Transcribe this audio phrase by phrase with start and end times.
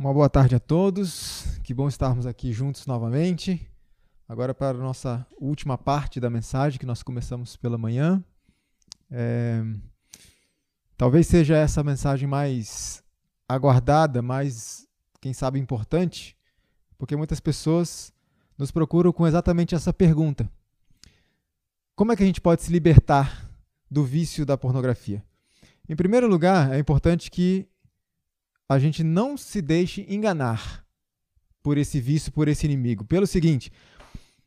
[0.00, 1.58] Uma boa tarde a todos.
[1.62, 3.70] Que bom estarmos aqui juntos novamente.
[4.26, 8.24] Agora para a nossa última parte da mensagem que nós começamos pela manhã.
[9.10, 9.62] É...
[10.96, 13.04] Talvez seja essa mensagem mais
[13.46, 14.88] aguardada, mais,
[15.20, 16.34] quem sabe, importante,
[16.96, 18.10] porque muitas pessoas
[18.56, 20.50] nos procuram com exatamente essa pergunta:
[21.94, 23.46] Como é que a gente pode se libertar
[23.90, 25.22] do vício da pornografia?
[25.86, 27.68] Em primeiro lugar, é importante que
[28.70, 30.84] a gente não se deixe enganar
[31.60, 33.04] por esse vício, por esse inimigo.
[33.04, 33.72] Pelo seguinte,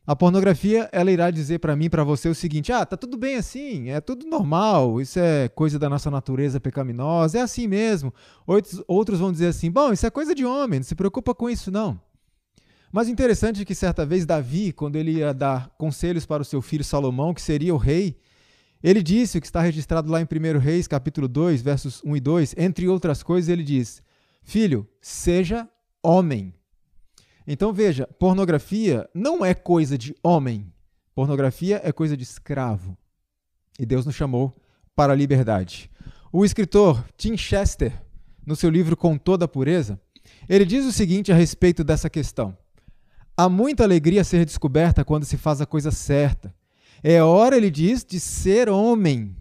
[0.06, 3.36] a pornografia, ela irá dizer para mim, para você o seguinte: "Ah, tá tudo bem
[3.36, 8.14] assim, é tudo normal, isso é coisa da nossa natureza pecaminosa, é assim mesmo".
[8.46, 11.50] Outros, outros vão dizer assim: "Bom, isso é coisa de homem, não se preocupa com
[11.50, 12.00] isso não".
[12.90, 16.62] Mas interessante é que certa vez Davi, quando ele ia dar conselhos para o seu
[16.62, 18.16] filho Salomão, que seria o rei,
[18.82, 22.20] ele disse, o que está registrado lá em 1 Reis, capítulo 2, versos 1 e
[22.20, 24.02] 2, entre outras coisas, ele diz:
[24.44, 25.68] Filho, seja
[26.02, 26.54] homem.
[27.46, 30.72] Então veja, pornografia não é coisa de homem.
[31.14, 32.96] Pornografia é coisa de escravo.
[33.78, 34.56] E Deus nos chamou
[34.94, 35.90] para a liberdade.
[36.32, 37.92] O escritor Tim Chester,
[38.46, 40.00] no seu livro Com Toda a Pureza,
[40.48, 42.56] ele diz o seguinte a respeito dessa questão:
[43.36, 46.54] Há muita alegria a ser descoberta quando se faz a coisa certa
[47.06, 49.36] é hora, ele diz, de ser homem.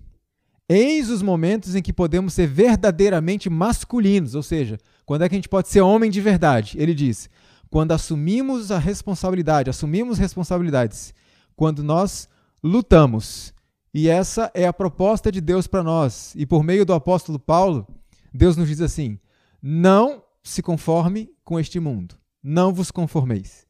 [0.67, 5.37] Eis os momentos em que podemos ser verdadeiramente masculinos, ou seja, quando é que a
[5.37, 6.75] gente pode ser homem de verdade?
[6.79, 7.29] Ele diz:
[7.69, 11.13] quando assumimos a responsabilidade, assumimos responsabilidades,
[11.55, 12.29] quando nós
[12.63, 13.53] lutamos.
[13.93, 16.33] E essa é a proposta de Deus para nós.
[16.35, 17.87] E por meio do apóstolo Paulo,
[18.33, 19.19] Deus nos diz assim:
[19.61, 23.65] não se conforme com este mundo, não vos conformeis.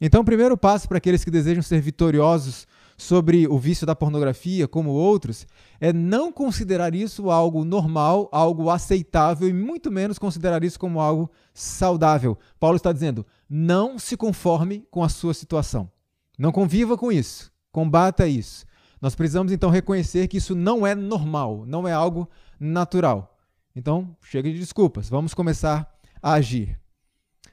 [0.00, 4.68] Então, o primeiro passo para aqueles que desejam ser vitoriosos sobre o vício da pornografia,
[4.68, 5.46] como outros,
[5.80, 11.30] é não considerar isso algo normal, algo aceitável e muito menos considerar isso como algo
[11.52, 12.38] saudável.
[12.58, 15.90] Paulo está dizendo: não se conforme com a sua situação.
[16.38, 17.52] Não conviva com isso.
[17.70, 18.64] Combata isso.
[19.00, 22.28] Nós precisamos então reconhecer que isso não é normal, não é algo
[22.58, 23.36] natural.
[23.76, 26.78] Então, chega de desculpas, vamos começar a agir.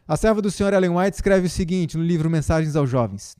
[0.08, 3.36] A serva do Senhor Ellen White escreve o seguinte no livro Mensagens aos Jovens: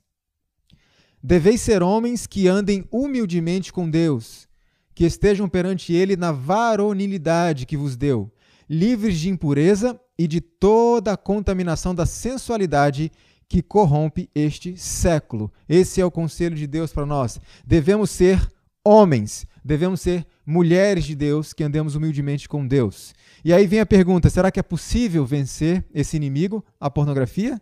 [1.22, 4.48] Deveis ser homens que andem humildemente com Deus,
[4.92, 8.28] que estejam perante Ele na varonilidade que vos deu,
[8.68, 13.12] livres de impureza e de toda a contaminação da sensualidade
[13.48, 15.52] que corrompe este século.
[15.68, 17.38] Esse é o conselho de Deus para nós.
[17.64, 18.40] Devemos ser
[18.84, 23.14] homens, devemos ser mulheres de Deus que andemos humildemente com Deus.
[23.44, 27.60] E aí vem a pergunta: será que é possível vencer esse inimigo, a pornografia?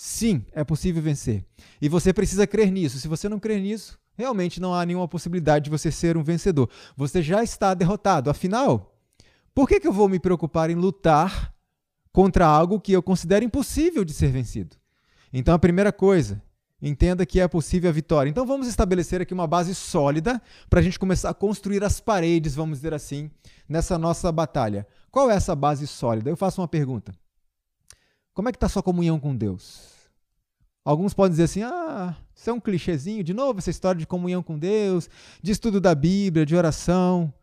[0.00, 1.44] Sim, é possível vencer.
[1.82, 3.00] E você precisa crer nisso.
[3.00, 6.70] Se você não crer nisso, realmente não há nenhuma possibilidade de você ser um vencedor.
[6.96, 8.30] Você já está derrotado.
[8.30, 8.96] Afinal,
[9.52, 11.52] por que, que eu vou me preocupar em lutar
[12.12, 14.76] contra algo que eu considero impossível de ser vencido?
[15.32, 16.40] Então, a primeira coisa,
[16.80, 18.30] entenda que é possível a vitória.
[18.30, 22.54] Então, vamos estabelecer aqui uma base sólida para a gente começar a construir as paredes,
[22.54, 23.28] vamos dizer assim,
[23.68, 24.86] nessa nossa batalha.
[25.10, 26.30] Qual é essa base sólida?
[26.30, 27.12] Eu faço uma pergunta.
[28.38, 29.80] Como é que está a sua comunhão com Deus?
[30.84, 34.44] Alguns podem dizer assim: ah, isso é um clichêzinho, de novo, essa história de comunhão
[34.44, 35.10] com Deus,
[35.42, 37.34] de estudo da Bíblia, de oração.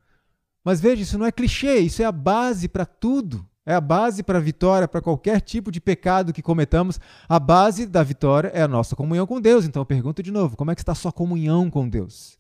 [0.63, 3.45] Mas veja, isso não é clichê, isso é a base para tudo.
[3.65, 6.97] É a base para a vitória, para qualquer tipo de pecado que cometamos.
[7.27, 9.65] A base da vitória é a nossa comunhão com Deus.
[9.65, 12.37] Então eu pergunto de novo: como é que está a sua comunhão com Deus?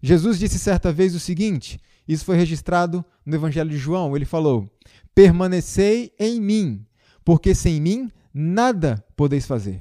[0.00, 1.78] Jesus disse certa vez o seguinte:
[2.08, 4.16] isso foi registrado no Evangelho de João.
[4.16, 4.66] Ele falou:
[5.14, 6.86] Permanecei em mim,
[7.26, 9.80] porque sem mim nada podeis fazer.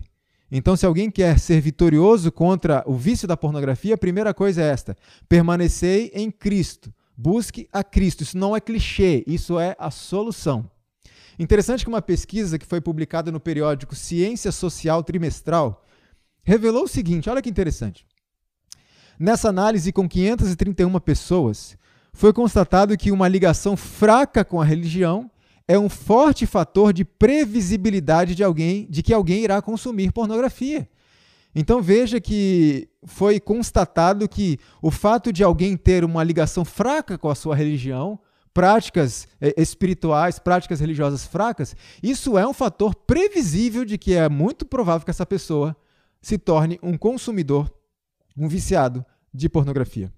[0.51, 4.67] Então, se alguém quer ser vitorioso contra o vício da pornografia, a primeira coisa é
[4.67, 4.97] esta:
[5.29, 6.91] permanecei em Cristo.
[7.15, 8.23] Busque a Cristo.
[8.23, 10.69] Isso não é clichê, isso é a solução.
[11.37, 15.85] Interessante que uma pesquisa que foi publicada no periódico Ciência Social Trimestral
[16.43, 18.07] revelou o seguinte: olha que interessante.
[19.19, 21.77] Nessa análise com 531 pessoas,
[22.11, 25.29] foi constatado que uma ligação fraca com a religião
[25.67, 30.87] é um forte fator de previsibilidade de alguém, de que alguém irá consumir pornografia.
[31.55, 37.29] Então veja que foi constatado que o fato de alguém ter uma ligação fraca com
[37.29, 38.19] a sua religião,
[38.53, 44.65] práticas eh, espirituais, práticas religiosas fracas, isso é um fator previsível de que é muito
[44.65, 45.75] provável que essa pessoa
[46.21, 47.73] se torne um consumidor,
[48.37, 50.11] um viciado de pornografia.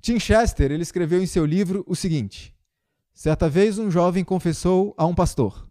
[0.00, 2.54] Tim Chester ele escreveu em seu livro o seguinte:
[3.18, 5.68] Certa vez um jovem confessou a um pastor: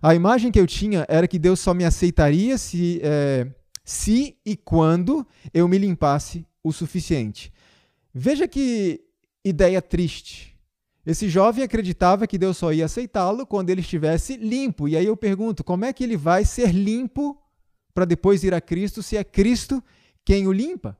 [0.00, 3.46] A imagem que eu tinha era que Deus só me aceitaria se, é,
[3.84, 7.52] se e quando eu me limpasse o suficiente.
[8.14, 8.98] Veja que
[9.44, 10.58] ideia triste.
[11.04, 14.88] Esse jovem acreditava que Deus só ia aceitá-lo quando ele estivesse limpo.
[14.88, 17.38] E aí eu pergunto: como é que ele vai ser limpo
[17.92, 19.84] para depois ir a Cristo se é Cristo
[20.24, 20.98] quem o limpa?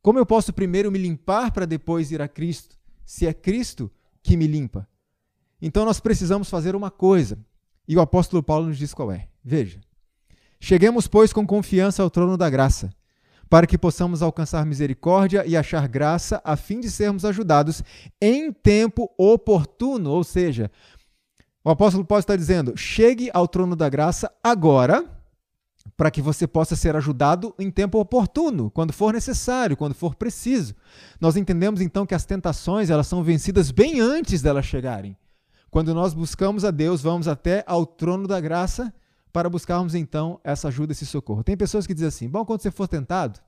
[0.00, 3.92] Como eu posso primeiro me limpar para depois ir a Cristo se é Cristo
[4.22, 4.88] que me limpa?
[5.60, 7.38] Então nós precisamos fazer uma coisa.
[7.86, 9.28] E o apóstolo Paulo nos diz qual é.
[9.44, 9.80] Veja.
[10.60, 12.90] Cheguemos, pois, com confiança ao trono da graça
[13.50, 17.82] para que possamos alcançar misericórdia e achar graça, a fim de sermos ajudados
[18.22, 20.10] em tempo oportuno.
[20.10, 20.70] Ou seja,
[21.64, 25.04] o apóstolo Paulo está dizendo: chegue ao trono da graça agora,
[25.96, 30.74] para que você possa ser ajudado em tempo oportuno, quando for necessário, quando for preciso.
[31.20, 35.16] Nós entendemos então que as tentações elas são vencidas bem antes delas chegarem.
[35.70, 38.92] Quando nós buscamos a Deus, vamos até ao trono da graça
[39.32, 41.44] para buscarmos então essa ajuda, esse socorro.
[41.44, 43.38] Tem pessoas que dizem assim: bom, quando você for tentado,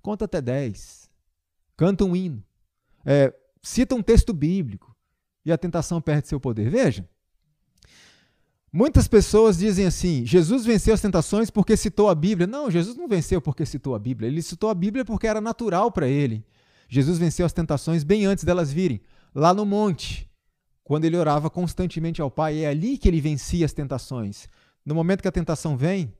[0.00, 1.08] conta até 10,
[1.76, 2.42] canta um hino,
[3.04, 3.32] é,
[3.62, 4.94] cita um texto bíblico
[5.44, 6.68] e a tentação perde seu poder.
[6.68, 7.08] Veja,
[8.72, 12.48] muitas pessoas dizem assim: Jesus venceu as tentações porque citou a Bíblia.
[12.48, 15.92] Não, Jesus não venceu porque citou a Bíblia, ele citou a Bíblia porque era natural
[15.92, 16.44] para ele.
[16.88, 19.00] Jesus venceu as tentações bem antes delas virem,
[19.34, 20.28] lá no monte,
[20.84, 22.64] quando ele orava constantemente ao Pai.
[22.64, 24.48] É ali que ele vencia as tentações
[24.84, 26.12] no momento que a tentação vem,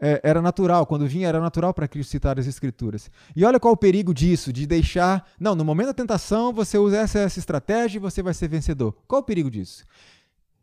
[0.00, 3.10] é, era natural, quando vinha era natural para Cristo citar as Escrituras.
[3.36, 5.28] E olha qual o perigo disso, de deixar.
[5.38, 8.96] Não, no momento da tentação, você usa essa, essa estratégia e você vai ser vencedor.
[9.06, 9.84] Qual o perigo disso?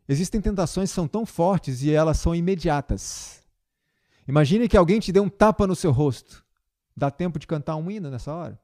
[0.08, 3.40] Existem tentações que são tão fortes e elas são imediatas.
[4.26, 6.44] Imagine que alguém te dê um tapa no seu rosto.
[6.96, 8.58] Dá tempo de cantar um hino nessa hora?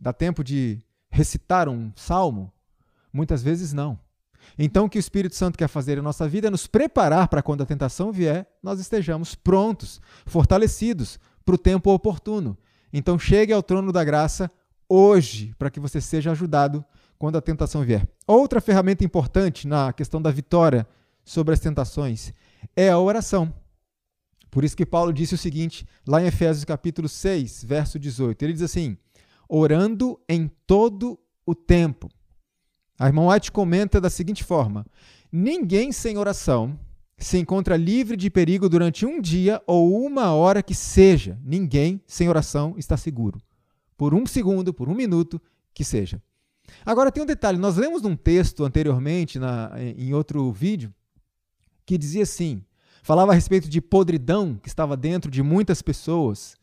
[0.00, 2.52] Dá tempo de recitar um salmo?
[3.12, 3.98] Muitas vezes não.
[4.58, 7.42] Então, o que o Espírito Santo quer fazer em nossa vida é nos preparar para
[7.42, 12.56] quando a tentação vier, nós estejamos prontos, fortalecidos para o tempo oportuno.
[12.92, 14.50] Então, chegue ao trono da graça
[14.88, 16.84] hoje, para que você seja ajudado
[17.18, 18.06] quando a tentação vier.
[18.26, 20.86] Outra ferramenta importante na questão da vitória
[21.24, 22.32] sobre as tentações
[22.74, 23.52] é a oração.
[24.50, 28.42] Por isso que Paulo disse o seguinte, lá em Efésios capítulo 6, verso 18.
[28.42, 28.96] Ele diz assim:
[29.48, 32.08] orando em todo o tempo
[32.98, 34.84] a irmã White comenta da seguinte forma:
[35.30, 36.78] Ninguém sem oração
[37.16, 41.38] se encontra livre de perigo durante um dia ou uma hora que seja.
[41.44, 43.40] Ninguém sem oração está seguro.
[43.96, 45.40] Por um segundo, por um minuto
[45.74, 46.22] que seja.
[46.84, 50.92] Agora tem um detalhe: nós lemos num texto anteriormente, na, em outro vídeo,
[51.86, 52.64] que dizia assim:
[53.02, 56.56] falava a respeito de podridão que estava dentro de muitas pessoas.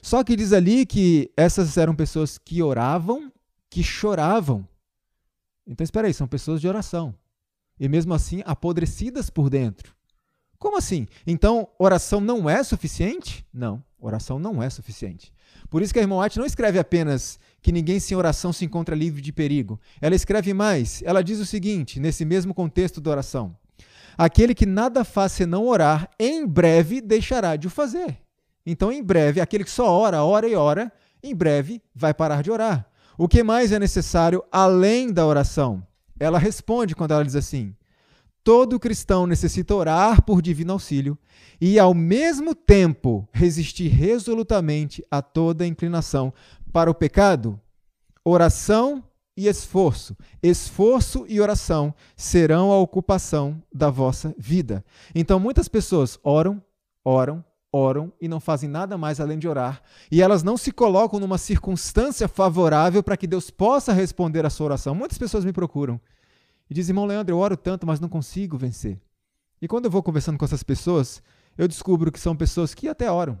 [0.00, 3.30] Só que diz ali que essas eram pessoas que oravam,
[3.70, 4.66] que choravam
[5.72, 7.14] então, espera aí, são pessoas de oração.
[7.80, 9.94] E mesmo assim, apodrecidas por dentro.
[10.58, 11.08] Como assim?
[11.26, 13.44] Então, oração não é suficiente?
[13.52, 15.32] Não, oração não é suficiente.
[15.70, 18.94] Por isso que a irmã White não escreve apenas que ninguém sem oração se encontra
[18.94, 19.80] livre de perigo.
[20.00, 21.02] Ela escreve mais.
[21.04, 23.56] Ela diz o seguinte, nesse mesmo contexto da oração:
[24.16, 28.18] Aquele que nada faz senão orar, em breve deixará de o fazer.
[28.64, 30.92] Então, em breve, aquele que só ora, ora e ora,
[31.22, 32.86] em breve vai parar de orar.
[33.16, 35.86] O que mais é necessário além da oração?
[36.18, 37.74] Ela responde quando ela diz assim:
[38.44, 41.16] Todo cristão necessita orar por divino auxílio
[41.60, 46.32] e, ao mesmo tempo, resistir resolutamente a toda inclinação
[46.72, 47.60] para o pecado.
[48.24, 49.04] Oração
[49.36, 50.16] e esforço.
[50.42, 54.84] Esforço e oração serão a ocupação da vossa vida.
[55.14, 56.62] Então, muitas pessoas oram,
[57.04, 61.18] oram, oram e não fazem nada mais além de orar, e elas não se colocam
[61.18, 64.94] numa circunstância favorável para que Deus possa responder a sua oração.
[64.94, 65.98] Muitas pessoas me procuram
[66.68, 69.00] e dizem: irmão Leandro, eu oro tanto, mas não consigo vencer.
[69.60, 71.22] E quando eu vou conversando com essas pessoas,
[71.56, 73.40] eu descubro que são pessoas que até oram,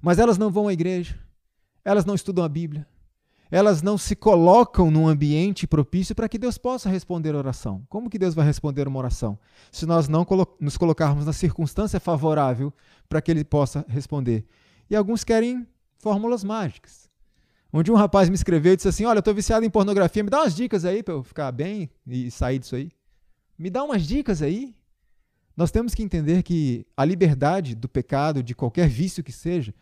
[0.00, 1.18] mas elas não vão à igreja,
[1.84, 2.86] elas não estudam a Bíblia,
[3.50, 7.84] elas não se colocam num ambiente propício para que Deus possa responder a oração.
[7.88, 9.38] Como que Deus vai responder uma oração?
[9.70, 10.26] Se nós não
[10.60, 12.72] nos colocarmos na circunstância favorável
[13.08, 14.44] para que Ele possa responder.
[14.88, 15.66] E alguns querem
[15.98, 17.08] fórmulas mágicas.
[17.72, 20.30] Onde um rapaz me escreveu e disse assim: Olha, eu estou viciado em pornografia, me
[20.30, 22.90] dá umas dicas aí para eu ficar bem e sair disso aí.
[23.58, 24.74] Me dá umas dicas aí.
[25.56, 29.74] Nós temos que entender que a liberdade do pecado, de qualquer vício que seja,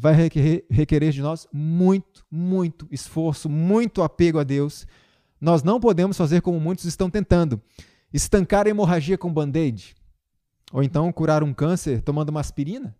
[0.00, 4.86] vai requerer, de nós muito, muito esforço, muito apego a Deus.
[5.38, 7.60] Nós não podemos fazer como muitos estão tentando:
[8.10, 9.94] estancar a hemorragia com band-aid,
[10.72, 12.96] ou então curar um câncer tomando uma aspirina.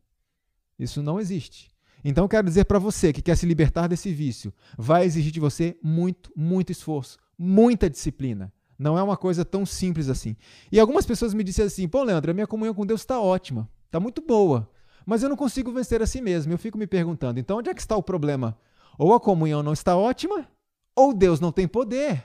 [0.79, 1.71] Isso não existe.
[2.05, 5.79] Então, quero dizer para você que quer se libertar desse vício, vai exigir de você
[5.83, 8.53] muito, muito esforço, muita disciplina.
[8.79, 10.37] Não é uma coisa tão simples assim.
[10.71, 13.69] E algumas pessoas me disseram assim: pô, Leandro, a minha comunhão com Deus está ótima,
[13.87, 14.69] está muito boa.
[15.11, 16.53] Mas eu não consigo vencer a si mesmo.
[16.53, 18.57] Eu fico me perguntando, então onde é que está o problema?
[18.97, 20.49] Ou a comunhão não está ótima,
[20.95, 22.25] ou Deus não tem poder.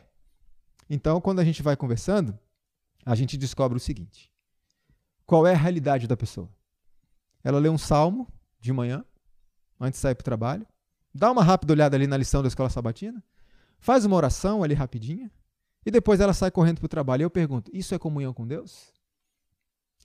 [0.87, 2.37] Então, quando a gente vai conversando,
[3.03, 4.31] a gente descobre o seguinte:
[5.25, 6.47] qual é a realidade da pessoa?
[7.43, 9.03] Ela lê um salmo de manhã,
[9.81, 10.67] antes de sair para o trabalho,
[11.11, 13.23] dá uma rápida olhada ali na lição da escola sabatina,
[13.79, 15.31] faz uma oração ali rapidinha,
[15.83, 17.21] e depois ela sai correndo para o trabalho.
[17.21, 18.93] E eu pergunto: isso é comunhão com Deus?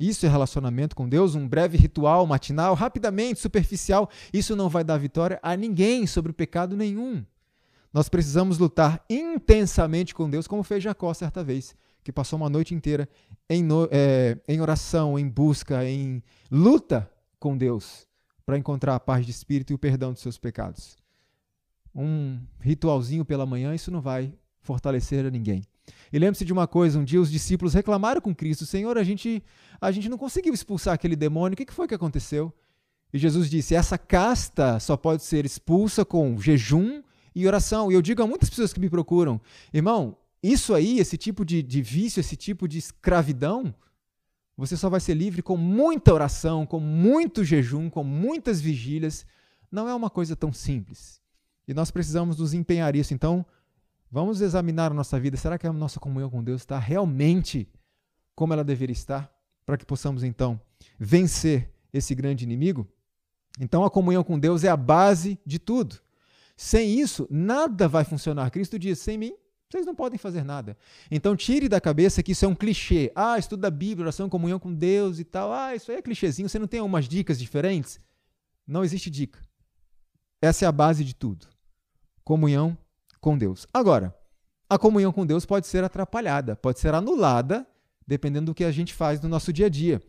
[0.00, 1.34] Isso é relacionamento com Deus?
[1.34, 4.08] Um breve ritual matinal, rapidamente, superficial.
[4.32, 7.22] Isso não vai dar vitória a ninguém sobre pecado nenhum.
[7.92, 12.74] Nós precisamos lutar intensamente com Deus, como fez Jacó certa vez, que passou uma noite
[12.74, 13.06] inteira
[13.46, 18.06] em, no, é, em oração, em busca, em luta com Deus,
[18.46, 20.96] para encontrar a paz de espírito e o perdão dos seus pecados.
[21.94, 25.62] Um ritualzinho pela manhã, isso não vai fortalecer a ninguém.
[26.12, 29.42] E lembre-se de uma coisa: um dia os discípulos reclamaram com Cristo, Senhor, a gente,
[29.80, 32.52] a gente não conseguiu expulsar aquele demônio, o que foi que aconteceu?
[33.12, 37.02] E Jesus disse: essa casta só pode ser expulsa com jejum
[37.34, 37.90] e oração.
[37.90, 39.40] E eu digo a muitas pessoas que me procuram,
[39.72, 43.74] irmão, isso aí, esse tipo de, de vício, esse tipo de escravidão,
[44.56, 49.26] você só vai ser livre com muita oração, com muito jejum, com muitas vigílias.
[49.70, 51.20] Não é uma coisa tão simples.
[51.66, 53.14] E nós precisamos nos empenhar nisso.
[53.14, 53.44] Então,
[54.10, 55.36] vamos examinar a nossa vida.
[55.36, 57.68] Será que a nossa comunhão com Deus está realmente
[58.34, 59.32] como ela deveria estar?
[59.64, 60.60] Para que possamos, então,
[60.98, 62.88] vencer esse grande inimigo?
[63.58, 66.00] Então, a comunhão com Deus é a base de tudo.
[66.56, 68.50] Sem isso, nada vai funcionar.
[68.50, 69.32] Cristo diz: sem mim,
[69.68, 70.76] vocês não podem fazer nada.
[71.10, 73.12] Então, tire da cabeça que isso é um clichê.
[73.14, 75.52] Ah, estuda a Bíblia, oração, comunhão com Deus e tal.
[75.52, 76.48] Ah, isso aí é clichêzinho.
[76.48, 78.00] Você não tem algumas dicas diferentes?
[78.66, 79.38] Não existe dica.
[80.42, 81.46] Essa é a base de tudo.
[82.24, 82.76] Comunhão
[83.20, 83.66] com Deus.
[83.72, 84.14] Agora,
[84.68, 87.66] a comunhão com Deus pode ser atrapalhada, pode ser anulada,
[88.06, 90.00] dependendo do que a gente faz no nosso dia a dia.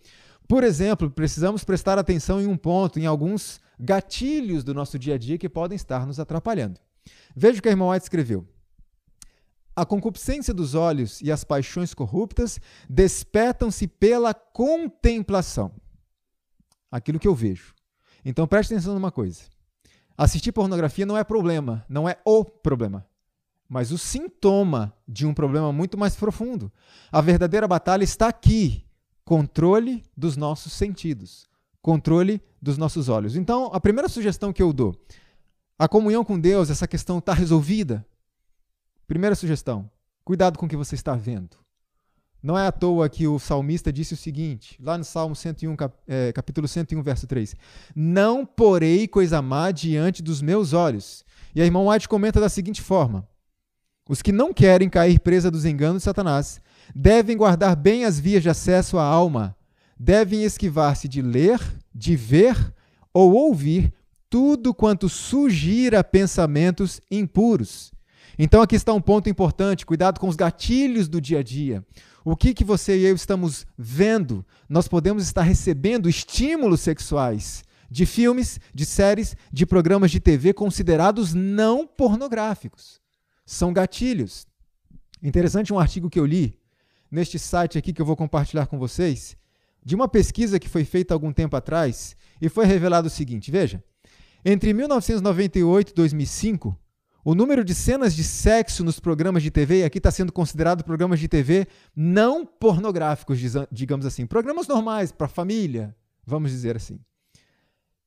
[0.47, 5.17] Por exemplo, precisamos prestar atenção em um ponto, em alguns gatilhos do nosso dia a
[5.17, 6.79] dia que podem estar nos atrapalhando.
[7.35, 8.47] Veja o que a irmã White escreveu.
[9.75, 15.71] A concupiscência dos olhos e as paixões corruptas despertam-se pela contemplação.
[16.91, 17.73] Aquilo que eu vejo.
[18.23, 19.43] Então preste atenção numa coisa.
[20.23, 23.05] Assistir pornografia não é problema, não é o problema,
[23.67, 26.71] mas o sintoma de um problema muito mais profundo.
[27.11, 28.85] A verdadeira batalha está aqui:
[29.25, 31.49] controle dos nossos sentidos
[31.81, 33.35] controle dos nossos olhos.
[33.35, 34.95] Então, a primeira sugestão que eu dou,
[35.77, 38.05] a comunhão com Deus, essa questão está resolvida.
[39.07, 39.89] Primeira sugestão,
[40.23, 41.57] cuidado com o que você está vendo.
[42.43, 45.95] Não é à toa que o salmista disse o seguinte, lá no Salmo 101, cap,
[46.07, 47.55] é, capítulo 101, verso 3:
[47.95, 51.23] Não porei coisa má diante dos meus olhos.
[51.53, 53.27] E a irmã White comenta da seguinte forma:
[54.09, 56.59] Os que não querem cair presa dos enganos de Satanás
[56.95, 59.55] devem guardar bem as vias de acesso à alma,
[59.99, 61.59] devem esquivar-se de ler,
[61.93, 62.55] de ver
[63.13, 63.93] ou ouvir
[64.31, 67.91] tudo quanto sugira pensamentos impuros.
[68.39, 71.85] Então aqui está um ponto importante, cuidado com os gatilhos do dia a dia.
[72.23, 74.45] O que, que você e eu estamos vendo?
[74.69, 81.33] Nós podemos estar recebendo estímulos sexuais de filmes, de séries, de programas de TV considerados
[81.33, 83.01] não pornográficos.
[83.45, 84.47] São gatilhos.
[85.21, 86.57] Interessante um artigo que eu li
[87.11, 89.35] neste site aqui que eu vou compartilhar com vocês,
[89.83, 93.83] de uma pesquisa que foi feita algum tempo atrás e foi revelado o seguinte: veja,
[94.45, 96.77] entre 1998 e 2005,
[97.23, 101.19] o número de cenas de sexo nos programas de TV, aqui está sendo considerado programas
[101.19, 103.39] de TV não pornográficos,
[103.71, 106.99] digamos assim, programas normais para família, vamos dizer assim.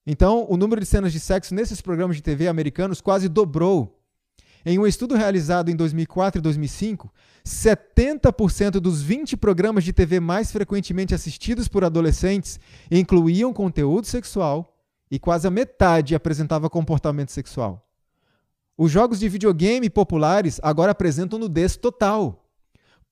[0.07, 4.01] Então, o número de cenas de sexo nesses programas de TV americanos quase dobrou
[4.67, 7.13] em um estudo realizado em 2004 e 2005,
[7.47, 12.59] 70% dos 20 programas de TV mais frequentemente assistidos por adolescentes
[12.91, 14.75] incluíam conteúdo sexual
[15.11, 17.84] e quase a metade apresentava comportamento sexual.
[18.77, 22.45] Os jogos de videogame populares agora apresentam nudez total.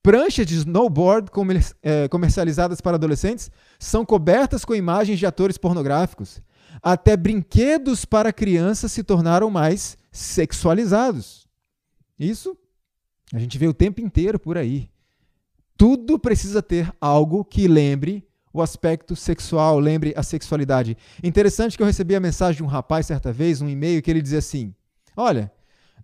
[0.03, 1.31] Pranchas de snowboard
[1.83, 6.43] eh, comercializadas para adolescentes são cobertas com imagens de atores pornográficos.
[6.83, 11.47] Até brinquedos para crianças se tornaram mais sexualizados.
[12.19, 12.57] Isso
[13.33, 14.91] a gente vê o tempo inteiro por aí.
[15.77, 20.97] Tudo precisa ter algo que lembre o aspecto sexual, lembre a sexualidade.
[21.23, 24.21] Interessante que eu recebi a mensagem de um rapaz certa vez, um e-mail, que ele
[24.21, 24.75] dizia assim:
[25.17, 25.53] Olha,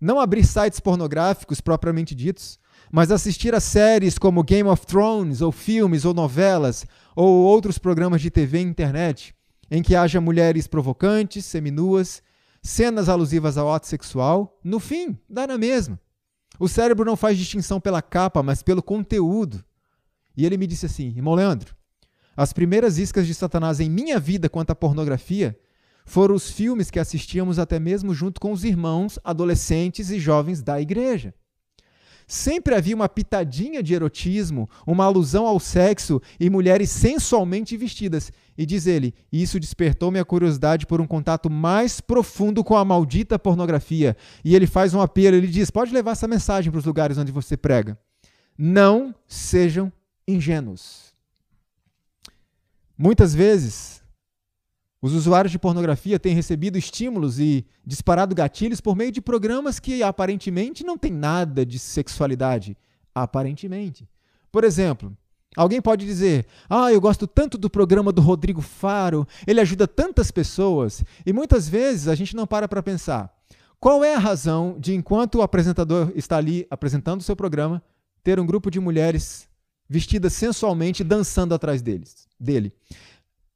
[0.01, 2.59] não abrir sites pornográficos propriamente ditos,
[2.91, 8.21] mas assistir a séries como Game of Thrones, ou filmes, ou novelas, ou outros programas
[8.21, 9.35] de TV e internet,
[9.71, 12.23] em que haja mulheres provocantes, seminuas,
[12.63, 16.01] cenas alusivas ao ato sexual, no fim, dá na mesma.
[16.59, 19.65] O cérebro não faz distinção pela capa, mas pelo conteúdo.
[20.37, 21.75] E ele me disse assim: irmão Leandro,
[22.37, 25.59] as primeiras iscas de Satanás em minha vida quanto à pornografia
[26.09, 30.81] foram os filmes que assistíamos até mesmo junto com os irmãos, adolescentes e jovens da
[30.81, 31.35] igreja.
[32.27, 38.33] sempre havia uma pitadinha de erotismo, uma alusão ao sexo e mulheres sensualmente vestidas.
[38.57, 43.39] E diz ele: Isso despertou minha curiosidade por um contato mais profundo com a maldita
[43.39, 44.17] pornografia.
[44.45, 47.33] E ele faz um apelo: ele diz, pode levar essa mensagem para os lugares onde
[47.33, 47.99] você prega.
[48.59, 49.93] Não sejam
[50.27, 51.15] ingênuos.
[52.97, 53.98] Muitas vezes,
[55.01, 60.03] os usuários de pornografia têm recebido estímulos e disparado gatilhos por meio de programas que
[60.03, 62.77] aparentemente não têm nada de sexualidade.
[63.15, 64.09] Aparentemente.
[64.51, 65.17] Por exemplo,
[65.57, 70.31] alguém pode dizer: Ah, eu gosto tanto do programa do Rodrigo Faro, ele ajuda tantas
[70.31, 71.05] pessoas.
[71.25, 73.33] E muitas vezes a gente não para para pensar.
[73.81, 77.81] Qual é a razão de, enquanto o apresentador está ali apresentando o seu programa,
[78.25, 79.49] ter um grupo de mulheres
[79.89, 82.73] vestidas sensualmente dançando atrás deles, dele?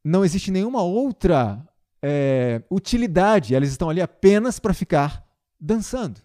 [0.05, 1.67] Não existe nenhuma outra
[2.03, 5.25] é, utilidade, elas estão ali apenas para ficar
[5.61, 6.21] dançando.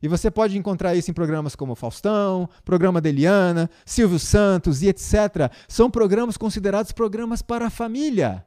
[0.00, 4.88] E você pode encontrar isso em programas como Faustão, programa da Eliana, Silvio Santos e
[4.88, 5.50] etc.
[5.66, 8.46] São programas considerados programas para a família,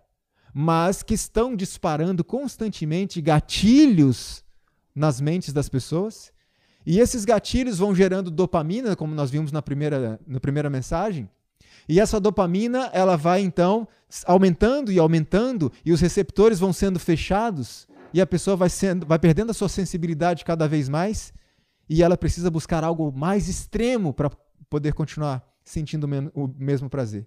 [0.53, 4.43] mas que estão disparando constantemente gatilhos
[4.93, 6.31] nas mentes das pessoas.
[6.85, 11.29] E esses gatilhos vão gerando dopamina, como nós vimos na primeira, na primeira mensagem,
[11.89, 13.87] e essa dopamina, ela vai então
[14.27, 19.17] aumentando e aumentando, e os receptores vão sendo fechados, e a pessoa vai, sendo, vai
[19.17, 21.33] perdendo a sua sensibilidade cada vez mais,
[21.89, 24.29] e ela precisa buscar algo mais extremo para
[24.69, 27.25] poder continuar sentindo o mesmo prazer.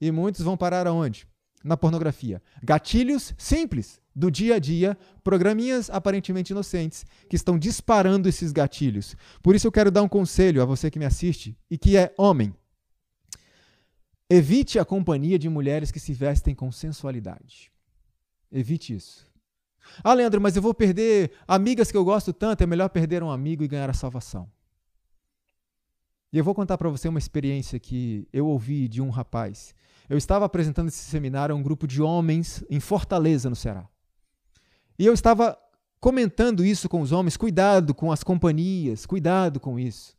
[0.00, 1.26] E muitos vão parar aonde?
[1.64, 2.40] Na pornografia.
[2.62, 9.16] Gatilhos simples do dia a dia, programinhas aparentemente inocentes que estão disparando esses gatilhos.
[9.42, 12.14] Por isso eu quero dar um conselho a você que me assiste e que é
[12.16, 12.54] homem.
[14.28, 17.70] Evite a companhia de mulheres que se vestem com sensualidade.
[18.50, 19.26] Evite isso.
[20.02, 23.30] Ah, Leandro, mas eu vou perder amigas que eu gosto tanto, é melhor perder um
[23.30, 24.50] amigo e ganhar a salvação.
[26.32, 29.74] E eu vou contar para você uma experiência que eu ouvi de um rapaz.
[30.08, 33.88] Eu estava apresentando esse seminário a um grupo de homens em Fortaleza, no Ceará.
[34.98, 35.56] E eu estava
[36.00, 40.16] comentando isso com os homens: cuidado com as companhias, cuidado com isso.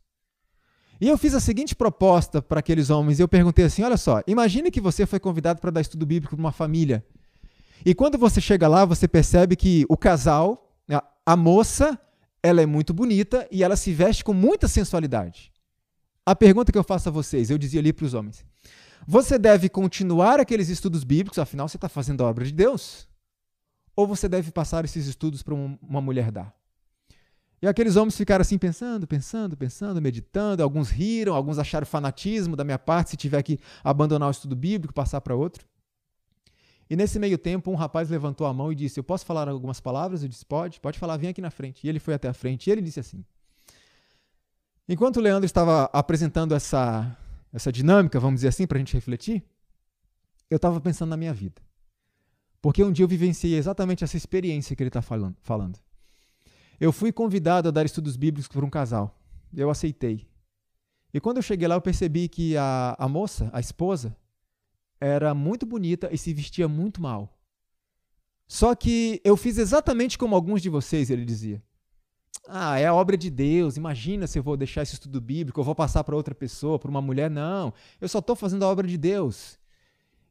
[1.00, 3.20] E eu fiz a seguinte proposta para aqueles homens.
[3.20, 6.42] Eu perguntei assim: olha só, imagine que você foi convidado para dar estudo bíblico para
[6.42, 7.04] uma família.
[7.84, 10.76] E quando você chega lá, você percebe que o casal,
[11.24, 11.98] a moça,
[12.42, 15.52] ela é muito bonita e ela se veste com muita sensualidade.
[16.24, 18.44] A pergunta que eu faço a vocês, eu dizia ali para os homens:
[19.06, 23.08] você deve continuar aqueles estudos bíblicos, afinal você está fazendo a obra de Deus?
[23.94, 26.54] Ou você deve passar esses estudos para uma mulher dar?
[27.66, 30.62] E aqueles homens ficaram assim pensando, pensando, pensando, meditando.
[30.62, 34.94] Alguns riram, alguns acharam fanatismo da minha parte se tiver que abandonar o estudo bíblico,
[34.94, 35.66] passar para outro.
[36.88, 39.80] E nesse meio tempo, um rapaz levantou a mão e disse: Eu posso falar algumas
[39.80, 40.22] palavras?
[40.22, 41.84] Eu disse: Pode, pode falar, vem aqui na frente.
[41.84, 43.24] E ele foi até a frente e ele disse assim:
[44.88, 47.18] Enquanto o Leandro estava apresentando essa,
[47.52, 49.42] essa dinâmica, vamos dizer assim, para a gente refletir,
[50.48, 51.60] eu estava pensando na minha vida.
[52.62, 55.34] Porque um dia eu vivenciei exatamente essa experiência que ele está falando.
[55.42, 55.84] falando.
[56.80, 59.18] Eu fui convidado a dar estudos bíblicos por um casal.
[59.54, 60.28] Eu aceitei.
[61.12, 64.16] E quando eu cheguei lá, eu percebi que a, a moça, a esposa,
[65.00, 67.38] era muito bonita e se vestia muito mal.
[68.46, 71.62] Só que eu fiz exatamente como alguns de vocês, ele dizia.
[72.46, 73.76] Ah, é a obra de Deus.
[73.76, 76.90] Imagina se eu vou deixar esse estudo bíblico, eu vou passar para outra pessoa, para
[76.90, 77.30] uma mulher.
[77.30, 79.58] Não, eu só estou fazendo a obra de Deus.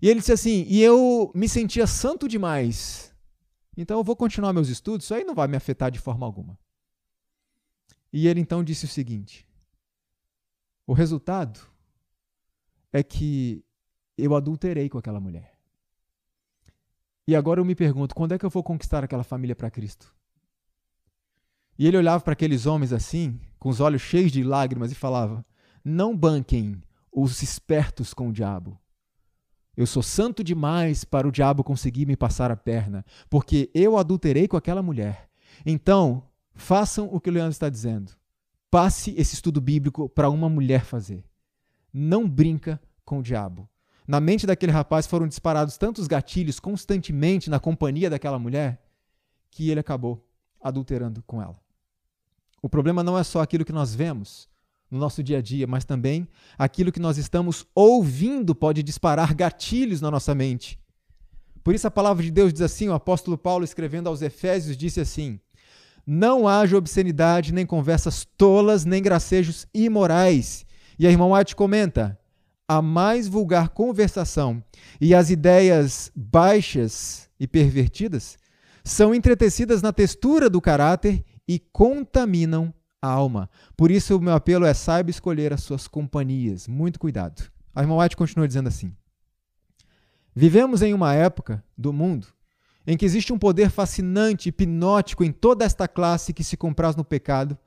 [0.02, 3.15] E ele disse assim, e eu me sentia santo demais
[3.78, 6.58] então eu vou continuar meus estudos, isso aí não vai me afetar de forma alguma.
[8.12, 9.48] E ele então disse o seguinte:
[10.88, 11.60] o resultado
[12.94, 13.64] é que
[14.18, 15.60] eu adulterei com aquela mulher.
[17.28, 20.16] E agora eu me pergunto: quando é que eu vou conquistar aquela família para Cristo?
[21.78, 25.46] E ele olhava para aqueles homens assim, com os olhos cheios de lágrimas, e falava:
[25.84, 28.80] Não banquem os espertos com o diabo.
[29.78, 34.48] Eu sou santo demais para o diabo conseguir me passar a perna, porque eu adulterei
[34.48, 35.30] com aquela mulher.
[35.66, 38.14] Então, façam o que o Leandro está dizendo.
[38.72, 41.24] Passe esse estudo bíblico para uma mulher fazer.
[41.94, 43.70] Não brinca com o diabo.
[44.08, 48.82] Na mente daquele rapaz foram disparados tantos gatilhos constantemente na companhia daquela mulher
[49.50, 50.28] que ele acabou
[50.62, 51.60] adulterando com ela.
[52.62, 54.50] O problema não é só aquilo que nós vemos,
[54.90, 60.02] no nosso dia a dia, mas também aquilo que nós estamos ouvindo pode disparar gatilhos
[60.02, 60.80] na nossa mente.
[61.64, 65.02] Por isso a palavra de Deus diz assim, o apóstolo Paulo escrevendo aos Efésios disse
[65.02, 65.40] assim:
[66.06, 70.66] Não haja obscenidade, nem conversas tolas, nem gracejos imorais.
[71.00, 72.20] E a irmã White comenta:
[72.68, 74.64] a mais vulgar conversação
[75.00, 78.38] e as ideias baixas e pervertidas
[78.84, 82.74] são entretecidas na textura do caráter e contaminam
[83.06, 83.50] alma.
[83.78, 86.68] Por isso, o meu apelo é saiba escolher as suas companhias.
[86.68, 87.44] Muito cuidado.
[87.74, 88.96] A irmã White continua dizendo assim:
[90.36, 92.28] Vivemos em uma época do mundo
[92.88, 97.04] em que existe um poder fascinante, hipnótico em toda esta classe que se compraz no
[97.04, 97.58] pecado,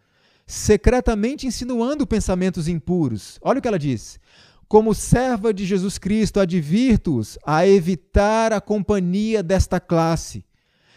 [0.46, 3.38] secretamente insinuando pensamentos impuros.
[3.42, 4.20] Olha o que ela diz.
[4.68, 10.44] Como serva de Jesus Cristo, advirto-os a evitar a companhia desta classe.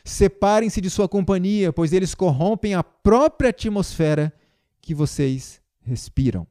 [0.03, 4.33] Separem-se de sua companhia, pois eles corrompem a própria atmosfera
[4.81, 6.47] que vocês respiram.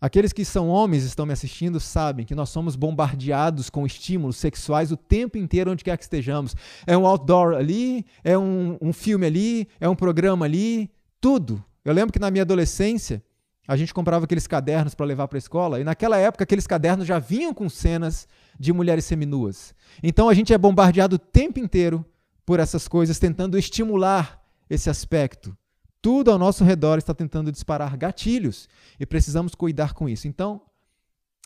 [0.00, 4.90] Aqueles que são homens estão me assistindo sabem que nós somos bombardeados com estímulos sexuais
[4.90, 6.56] o tempo inteiro, onde quer que estejamos.
[6.84, 11.64] É um outdoor ali, é um, um filme ali, é um programa ali, tudo.
[11.84, 13.22] Eu lembro que na minha adolescência,
[13.66, 17.06] a gente comprava aqueles cadernos para levar para a escola, e naquela época aqueles cadernos
[17.06, 18.26] já vinham com cenas
[18.58, 19.74] de mulheres seminuas.
[20.02, 22.04] Então a gente é bombardeado o tempo inteiro
[22.44, 25.56] por essas coisas, tentando estimular esse aspecto.
[26.00, 30.26] Tudo ao nosso redor está tentando disparar gatilhos e precisamos cuidar com isso.
[30.26, 30.60] Então,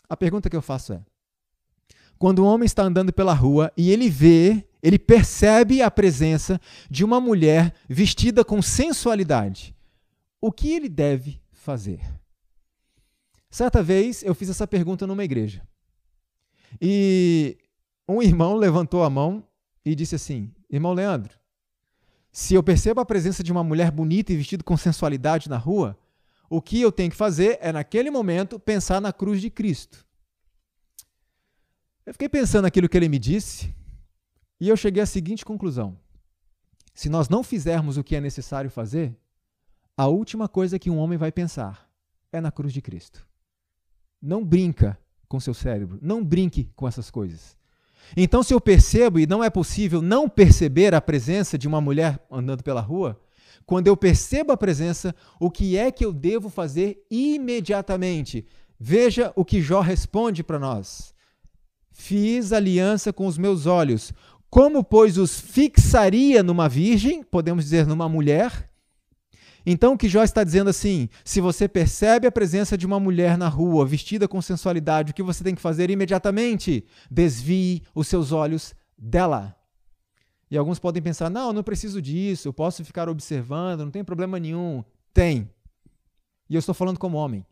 [0.09, 1.01] a pergunta que eu faço é:
[2.17, 7.05] quando um homem está andando pela rua e ele vê, ele percebe a presença de
[7.05, 9.75] uma mulher vestida com sensualidade,
[10.41, 11.99] o que ele deve fazer?
[13.49, 15.67] Certa vez eu fiz essa pergunta numa igreja.
[16.81, 17.57] E
[18.07, 19.45] um irmão levantou a mão
[19.83, 21.37] e disse assim: Irmão Leandro,
[22.31, 25.97] se eu percebo a presença de uma mulher bonita e vestida com sensualidade na rua,
[26.49, 30.05] o que eu tenho que fazer é, naquele momento, pensar na cruz de Cristo.
[32.05, 33.75] Eu fiquei pensando naquilo que ele me disse
[34.57, 35.99] e eu cheguei à seguinte conclusão:
[36.93, 39.13] se nós não fizermos o que é necessário fazer,
[39.97, 41.89] a última coisa que um homem vai pensar
[42.31, 43.25] é na cruz de Cristo.
[44.21, 47.57] Não brinca com seu cérebro, não brinque com essas coisas.
[48.15, 52.23] Então, se eu percebo, e não é possível não perceber a presença de uma mulher
[52.31, 53.19] andando pela rua,
[53.65, 58.45] quando eu percebo a presença, o que é que eu devo fazer imediatamente?
[58.79, 61.13] Veja o que Jó responde para nós.
[61.91, 64.13] Fiz aliança com os meus olhos.
[64.49, 68.69] Como, pois, os fixaria numa virgem, podemos dizer numa mulher,
[69.69, 73.37] então o que Jó está dizendo assim: se você percebe a presença de uma mulher
[73.37, 76.85] na rua vestida com sensualidade, o que você tem que fazer imediatamente?
[77.11, 79.53] Desvie os seus olhos dela.
[80.49, 84.39] E alguns podem pensar: não, não preciso disso, eu posso ficar observando, não tem problema
[84.39, 84.85] nenhum.
[85.13, 85.51] Tem.
[86.49, 87.45] E eu estou falando como homem.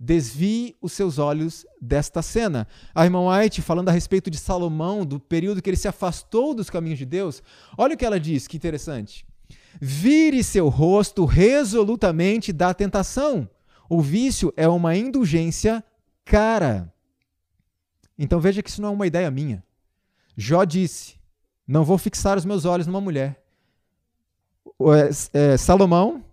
[0.00, 2.66] Desvie os seus olhos desta cena.
[2.92, 6.68] A irmã White, falando a respeito de Salomão, do período que ele se afastou dos
[6.68, 7.40] caminhos de Deus,
[7.78, 9.24] olha o que ela diz, que interessante.
[9.80, 13.48] Vire seu rosto resolutamente da tentação.
[13.88, 15.84] O vício é uma indulgência
[16.24, 16.92] cara.
[18.18, 19.64] Então veja que isso não é uma ideia minha.
[20.36, 21.16] Jó disse:
[21.66, 23.42] Não vou fixar os meus olhos numa mulher.
[25.34, 26.24] É, é, Salomão,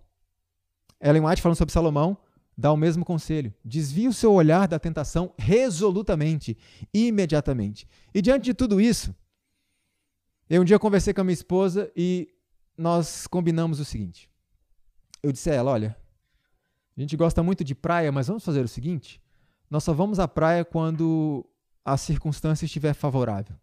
[1.00, 2.16] Ellen White falando sobre Salomão,
[2.56, 3.52] dá o mesmo conselho.
[3.64, 6.56] Desvie o seu olhar da tentação resolutamente,
[6.92, 7.86] imediatamente.
[8.14, 9.14] E diante de tudo isso,
[10.48, 12.28] eu um dia conversei com a minha esposa e
[12.80, 14.30] nós combinamos o seguinte.
[15.22, 15.96] Eu disse a ela: olha,
[16.96, 19.20] a gente gosta muito de praia, mas vamos fazer o seguinte:
[19.68, 21.46] nós só vamos à praia quando
[21.84, 23.54] a circunstância estiver favorável.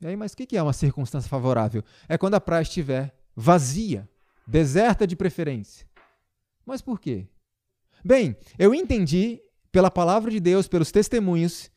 [0.00, 1.82] E aí, mas o que é uma circunstância favorável?
[2.08, 4.08] É quando a praia estiver vazia,
[4.46, 5.86] deserta de preferência.
[6.64, 7.26] Mas por quê?
[8.04, 9.40] Bem, eu entendi
[9.72, 11.70] pela palavra de Deus, pelos testemunhos,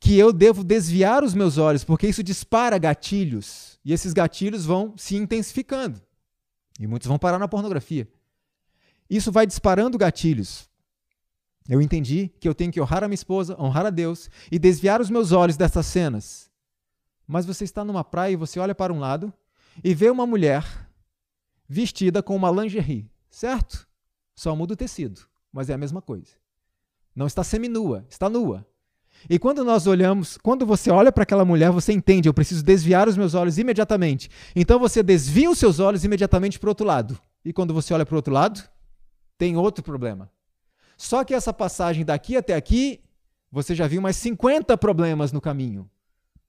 [0.00, 4.94] que eu devo desviar os meus olhos, porque isso dispara gatilhos, e esses gatilhos vão
[4.96, 6.00] se intensificando.
[6.78, 8.08] E muitos vão parar na pornografia.
[9.10, 10.68] Isso vai disparando gatilhos.
[11.68, 15.00] Eu entendi que eu tenho que honrar a minha esposa, honrar a Deus e desviar
[15.00, 16.50] os meus olhos dessas cenas.
[17.26, 19.32] Mas você está numa praia e você olha para um lado
[19.84, 20.64] e vê uma mulher
[21.68, 23.86] vestida com uma lingerie, certo?
[24.34, 25.20] Só muda o tecido,
[25.52, 26.32] mas é a mesma coisa.
[27.14, 28.66] Não está seminua, está nua.
[29.28, 33.08] E quando nós olhamos, quando você olha para aquela mulher, você entende, eu preciso desviar
[33.08, 34.30] os meus olhos imediatamente.
[34.54, 37.18] Então você desvia os seus olhos imediatamente para o outro lado.
[37.44, 38.62] E quando você olha para o outro lado,
[39.36, 40.30] tem outro problema.
[40.96, 43.00] Só que essa passagem daqui até aqui,
[43.50, 45.88] você já viu mais 50 problemas no caminho.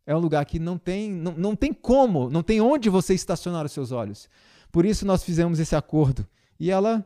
[0.06, 3.66] É um lugar que não tem, não, não tem como, não tem onde você estacionar
[3.66, 4.28] os seus olhos.
[4.72, 6.28] Por isso nós fizemos esse acordo.
[6.60, 7.06] E ela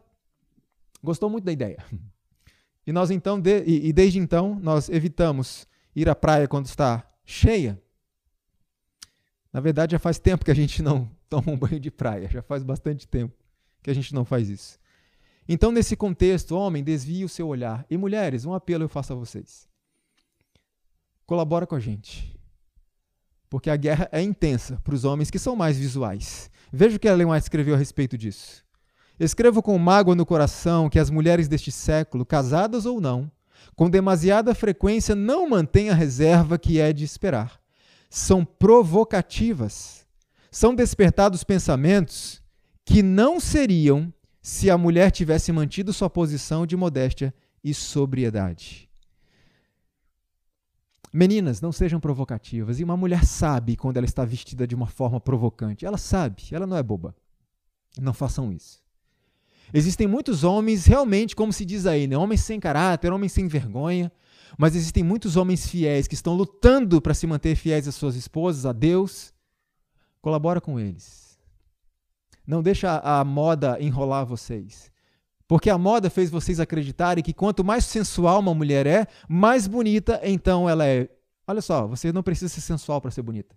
[1.04, 1.84] gostou muito da ideia.
[2.86, 7.10] E nós então, de, e, e desde então, nós evitamos ir à praia quando está
[7.26, 7.82] cheia.
[9.52, 12.42] Na verdade, já faz tempo que a gente não toma um banho de praia, já
[12.42, 13.36] faz bastante tempo
[13.82, 14.80] que a gente não faz isso.
[15.48, 17.86] Então, nesse contexto, homem, desvie o seu olhar.
[17.90, 19.68] E mulheres, um apelo eu faço a vocês.
[21.26, 22.34] Colabora com a gente.
[23.50, 26.50] Porque a guerra é intensa para os homens que são mais visuais.
[26.72, 28.63] Veja o que a Ellen White escreveu a respeito disso.
[29.24, 33.32] Escrevo com mágoa no coração que as mulheres deste século, casadas ou não,
[33.76, 37.60] com demasiada frequência não mantêm a reserva que é de esperar.
[38.10, 40.06] São provocativas.
[40.52, 42.42] São despertados pensamentos
[42.86, 47.34] que não seriam se a mulher tivesse mantido sua posição de modéstia
[47.64, 48.90] e sobriedade.
[51.14, 52.80] Meninas, não sejam provocativas.
[52.80, 55.86] E uma mulher sabe quando ela está vestida de uma forma provocante.
[55.86, 57.16] Ela sabe, ela não é boba.
[58.00, 58.83] Não façam isso.
[59.74, 62.16] Existem muitos homens, realmente, como se diz aí, né?
[62.16, 64.12] homens sem caráter, homens sem vergonha,
[64.58, 68.68] mas existem muitos homens fiéis que estão lutando para se manter fiéis às suas esposas,
[68.68, 69.34] a Deus.
[70.22, 71.40] Colabora com eles.
[72.46, 74.92] Não deixa a moda enrolar vocês.
[75.48, 80.20] Porque a moda fez vocês acreditarem que quanto mais sensual uma mulher é, mais bonita
[80.24, 81.10] então ela é.
[81.48, 83.56] Olha só, você não precisa ser sensual para ser bonita.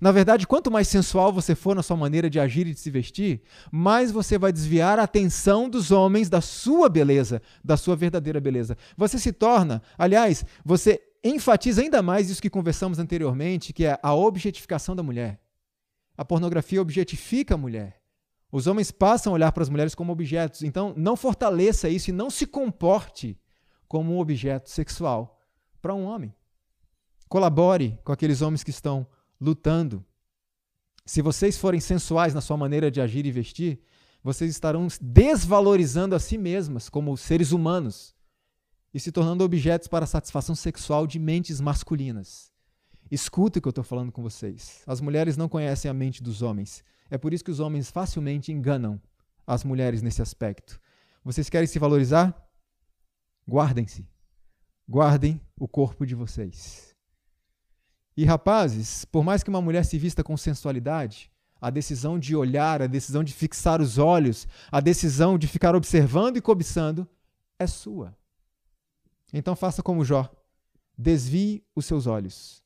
[0.00, 2.90] Na verdade, quanto mais sensual você for na sua maneira de agir e de se
[2.90, 8.40] vestir, mais você vai desviar a atenção dos homens da sua beleza, da sua verdadeira
[8.40, 8.76] beleza.
[8.96, 14.14] Você se torna, aliás, você enfatiza ainda mais isso que conversamos anteriormente, que é a
[14.14, 15.40] objetificação da mulher.
[16.16, 18.00] A pornografia objetifica a mulher.
[18.52, 20.62] Os homens passam a olhar para as mulheres como objetos.
[20.62, 23.38] Então, não fortaleça isso e não se comporte
[23.86, 25.40] como um objeto sexual
[25.80, 26.34] para um homem.
[27.28, 29.06] Colabore com aqueles homens que estão
[29.40, 30.04] lutando.
[31.06, 33.80] Se vocês forem sensuais na sua maneira de agir e vestir,
[34.22, 38.14] vocês estarão desvalorizando a si mesmas como seres humanos
[38.92, 42.52] e se tornando objetos para a satisfação sexual de mentes masculinas.
[43.10, 44.82] Escuta o que eu estou falando com vocês.
[44.86, 46.84] As mulheres não conhecem a mente dos homens.
[47.08, 49.00] É por isso que os homens facilmente enganam
[49.46, 50.80] as mulheres nesse aspecto.
[51.24, 52.48] Vocês querem se valorizar?
[53.48, 54.06] Guardem-se.
[54.88, 56.89] Guardem o corpo de vocês.
[58.16, 62.82] E rapazes, por mais que uma mulher se vista com sensualidade, a decisão de olhar,
[62.82, 67.06] a decisão de fixar os olhos, a decisão de ficar observando e cobiçando
[67.58, 68.16] é sua.
[69.32, 70.28] Então faça como Jó.
[70.96, 72.62] Desvie os seus olhos.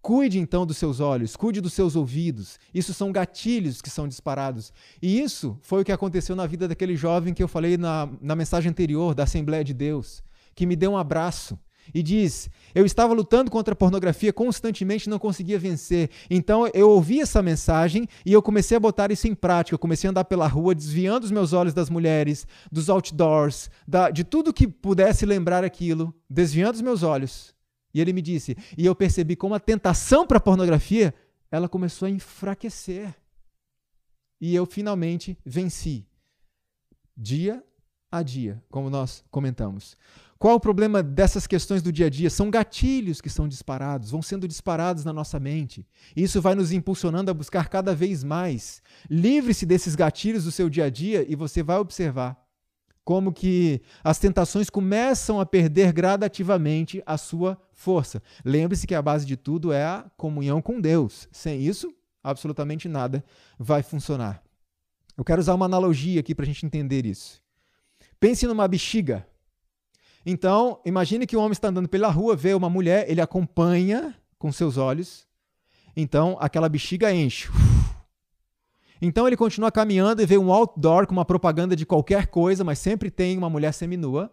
[0.00, 2.58] Cuide então dos seus olhos, cuide dos seus ouvidos.
[2.74, 4.72] Isso são gatilhos que são disparados.
[5.00, 8.34] E isso foi o que aconteceu na vida daquele jovem que eu falei na, na
[8.34, 10.24] mensagem anterior da Assembleia de Deus,
[10.56, 11.56] que me deu um abraço
[11.94, 16.10] e diz: Eu estava lutando contra a pornografia constantemente não conseguia vencer.
[16.30, 19.74] Então eu ouvi essa mensagem e eu comecei a botar isso em prática.
[19.74, 24.10] Eu comecei a andar pela rua, desviando os meus olhos das mulheres, dos outdoors, da,
[24.10, 27.54] de tudo que pudesse lembrar aquilo, desviando os meus olhos.
[27.94, 31.14] E ele me disse: E eu percebi como a tentação para a pornografia
[31.50, 33.14] ela começou a enfraquecer.
[34.40, 36.08] E eu finalmente venci.
[37.14, 37.62] Dia
[38.10, 39.96] a dia, como nós comentamos.
[40.42, 42.28] Qual o problema dessas questões do dia a dia?
[42.28, 45.86] São gatilhos que são disparados, vão sendo disparados na nossa mente.
[46.16, 48.82] Isso vai nos impulsionando a buscar cada vez mais.
[49.08, 52.36] Livre-se desses gatilhos do seu dia a dia e você vai observar
[53.04, 58.20] como que as tentações começam a perder gradativamente a sua força.
[58.44, 61.28] Lembre-se que a base de tudo é a comunhão com Deus.
[61.30, 63.24] Sem isso, absolutamente nada
[63.60, 64.42] vai funcionar.
[65.16, 67.40] Eu quero usar uma analogia aqui para a gente entender isso.
[68.18, 69.24] Pense numa bexiga.
[70.24, 74.52] Então, imagine que o homem está andando pela rua, vê uma mulher, ele acompanha com
[74.52, 75.26] seus olhos.
[75.96, 77.48] Então, aquela bexiga enche.
[79.00, 82.78] Então, ele continua caminhando e vê um outdoor com uma propaganda de qualquer coisa, mas
[82.78, 84.32] sempre tem uma mulher seminua.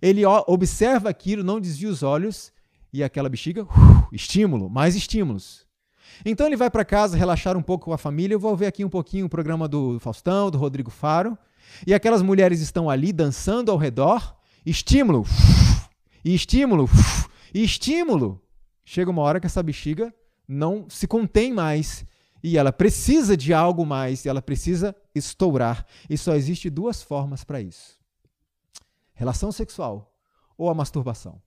[0.00, 2.52] Ele observa aquilo, não desvia os olhos
[2.92, 3.66] e aquela bexiga,
[4.12, 5.66] estímulo, mais estímulos.
[6.24, 8.34] Então ele vai para casa relaxar um pouco com a família.
[8.34, 11.36] Eu vou ver aqui um pouquinho o programa do Faustão, do Rodrigo Faro.
[11.86, 14.35] E aquelas mulheres estão ali dançando ao redor
[14.66, 15.24] estímulo,
[16.24, 16.90] e estímulo,
[17.54, 18.42] e estímulo.
[18.84, 20.12] Chega uma hora que essa bexiga
[20.46, 22.04] não se contém mais
[22.42, 25.86] e ela precisa de algo mais, ela precisa estourar.
[26.10, 27.98] E só existe duas formas para isso:
[29.14, 30.12] relação sexual
[30.58, 31.40] ou a masturbação.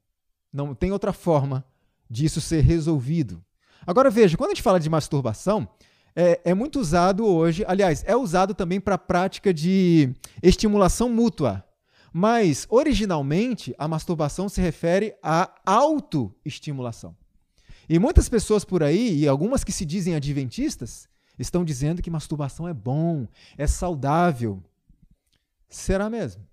[0.52, 1.66] Não tem outra forma
[2.10, 3.44] disso ser resolvido.
[3.86, 5.68] Agora veja, quando a gente fala de masturbação,
[6.16, 11.64] é, é muito usado hoje, aliás, é usado também para a prática de estimulação mútua.
[12.12, 17.16] Mas, originalmente, a masturbação se refere à autoestimulação.
[17.88, 22.68] E muitas pessoas por aí, e algumas que se dizem adventistas, estão dizendo que masturbação
[22.68, 24.64] é bom, é saudável.
[25.70, 26.49] Será mesmo?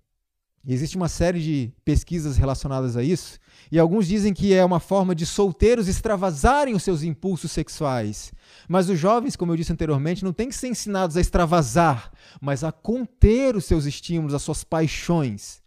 [0.75, 3.39] Existe uma série de pesquisas relacionadas a isso,
[3.71, 8.33] e alguns dizem que é uma forma de solteiros extravasarem os seus impulsos sexuais.
[8.69, 12.65] Mas os jovens, como eu disse anteriormente, não têm que ser ensinados a extravasar, mas
[12.65, 15.63] a conter os seus estímulos, as suas paixões.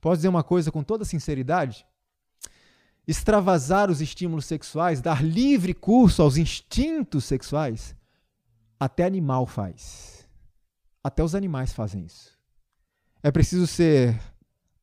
[0.00, 1.86] Posso dizer uma coisa com toda sinceridade?
[3.08, 7.96] Extravasar os estímulos sexuais, dar livre curso aos instintos sexuais,
[8.78, 10.28] até animal faz.
[11.02, 12.32] Até os animais fazem isso.
[13.22, 14.20] É preciso ser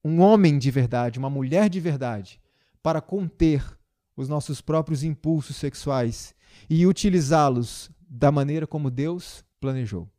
[0.04, 2.40] um homem de verdade, uma mulher de verdade,
[2.82, 3.64] para conter
[4.16, 6.34] os nossos próprios impulsos sexuais
[6.70, 10.10] e utilizá-los da maneira como Deus planejou.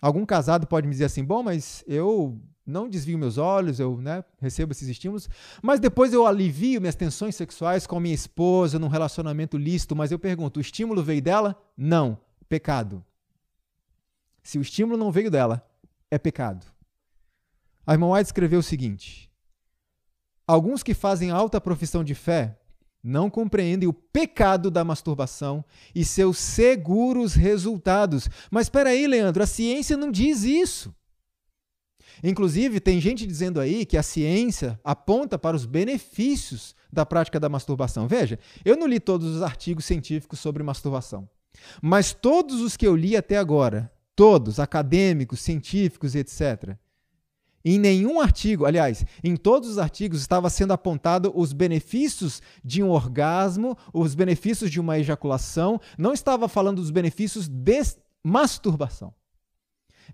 [0.00, 4.22] Algum casado pode me dizer assim: bom, mas eu não desvio meus olhos, eu né,
[4.40, 5.28] recebo esses estímulos,
[5.62, 9.96] mas depois eu alivio minhas tensões sexuais com a minha esposa num relacionamento lícito.
[9.96, 11.60] Mas eu pergunto: o estímulo veio dela?
[11.76, 12.18] Não.
[12.48, 13.04] Pecado.
[14.42, 15.66] Se o estímulo não veio dela,
[16.10, 16.64] é pecado.
[17.88, 19.30] A irmã White escreveu o seguinte:
[20.46, 22.58] Alguns que fazem alta profissão de fé
[23.02, 28.28] não compreendem o pecado da masturbação e seus seguros resultados.
[28.50, 30.94] Mas espera aí, Leandro, a ciência não diz isso.
[32.22, 37.48] Inclusive, tem gente dizendo aí que a ciência aponta para os benefícios da prática da
[37.48, 38.06] masturbação.
[38.06, 41.26] Veja, eu não li todos os artigos científicos sobre masturbação,
[41.80, 46.76] mas todos os que eu li até agora, todos, acadêmicos, científicos, etc.,
[47.64, 52.90] em nenhum artigo, aliás, em todos os artigos estava sendo apontado os benefícios de um
[52.90, 57.82] orgasmo, os benefícios de uma ejaculação, não estava falando dos benefícios de
[58.22, 59.12] masturbação.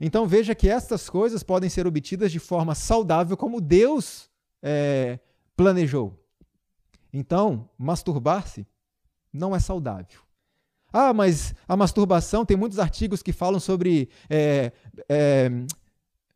[0.00, 4.28] Então veja que estas coisas podem ser obtidas de forma saudável, como Deus
[4.62, 5.18] é,
[5.56, 6.18] planejou.
[7.12, 8.66] Então, masturbar-se
[9.32, 10.20] não é saudável.
[10.92, 14.72] Ah, mas a masturbação, tem muitos artigos que falam sobre é,
[15.08, 15.50] é,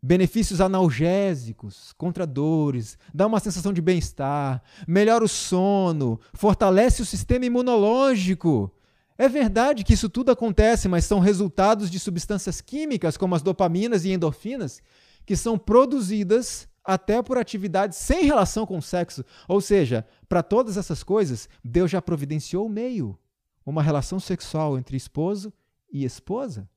[0.03, 7.47] benefícios analgésicos contra dores, dá uma sensação de bem-estar, melhora o sono, fortalece o sistema
[7.47, 8.73] imunológico.
[9.17, 14.05] É verdade que isso tudo acontece, mas são resultados de substâncias químicas, como as dopaminas
[14.05, 14.81] e endorfinas,
[15.27, 19.25] que são produzidas até por atividades sem relação com o sexo.
[19.47, 23.19] Ou seja, para todas essas coisas, Deus já providenciou o meio
[23.67, 25.53] uma relação sexual entre esposo
[25.93, 26.69] e esposa.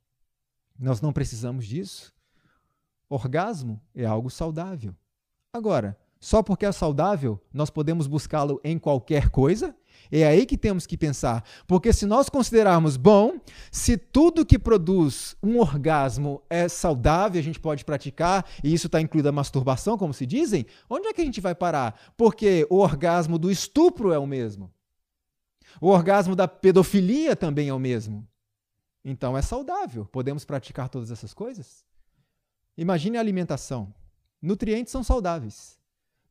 [0.77, 2.13] Nós não precisamos disso.
[3.11, 4.95] Orgasmo é algo saudável.
[5.53, 9.75] Agora, só porque é saudável, nós podemos buscá-lo em qualquer coisa?
[10.09, 11.43] É aí que temos que pensar.
[11.67, 13.37] Porque se nós considerarmos, bom,
[13.69, 19.01] se tudo que produz um orgasmo é saudável, a gente pode praticar, e isso está
[19.01, 22.13] incluído a masturbação, como se dizem, onde é que a gente vai parar?
[22.15, 24.71] Porque o orgasmo do estupro é o mesmo.
[25.81, 28.25] O orgasmo da pedofilia também é o mesmo.
[29.03, 30.05] Então é saudável.
[30.05, 31.83] Podemos praticar todas essas coisas?
[32.81, 33.93] Imagine a alimentação.
[34.41, 35.79] Nutrientes são saudáveis.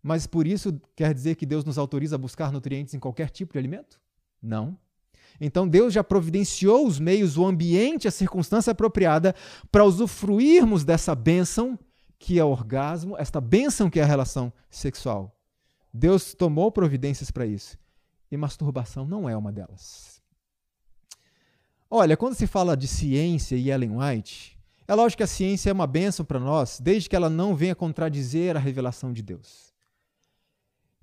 [0.02, 3.52] Mas por isso quer dizer que Deus nos autoriza a buscar nutrientes em qualquer tipo
[3.52, 4.00] de alimento?
[4.42, 4.76] Não.
[5.40, 9.32] Então Deus já providenciou os meios, o ambiente, a circunstância apropriada
[9.70, 11.78] para usufruirmos dessa bênção
[12.18, 15.38] que é o orgasmo, esta bênção que é a relação sexual.
[15.94, 17.78] Deus tomou providências para isso.
[18.28, 20.20] E masturbação não é uma delas.
[21.88, 24.59] Olha, quando se fala de ciência e Ellen White,
[24.90, 27.76] é lógico que a ciência é uma bênção para nós, desde que ela não venha
[27.76, 29.72] contradizer a revelação de Deus.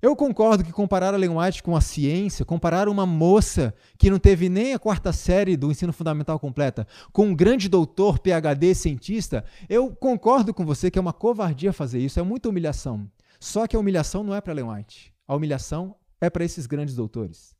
[0.02, 1.30] Eu concordo que comparar a Ellen
[1.64, 5.90] com a ciência, comparar uma moça que não teve nem a quarta série do ensino
[5.90, 11.14] fundamental completa, com um grande doutor, PhD, cientista, eu concordo com você que é uma
[11.14, 13.10] covardia fazer isso, é muita humilhação.
[13.40, 17.56] Só que a humilhação não é para White, a humilhação é para esses grandes doutores.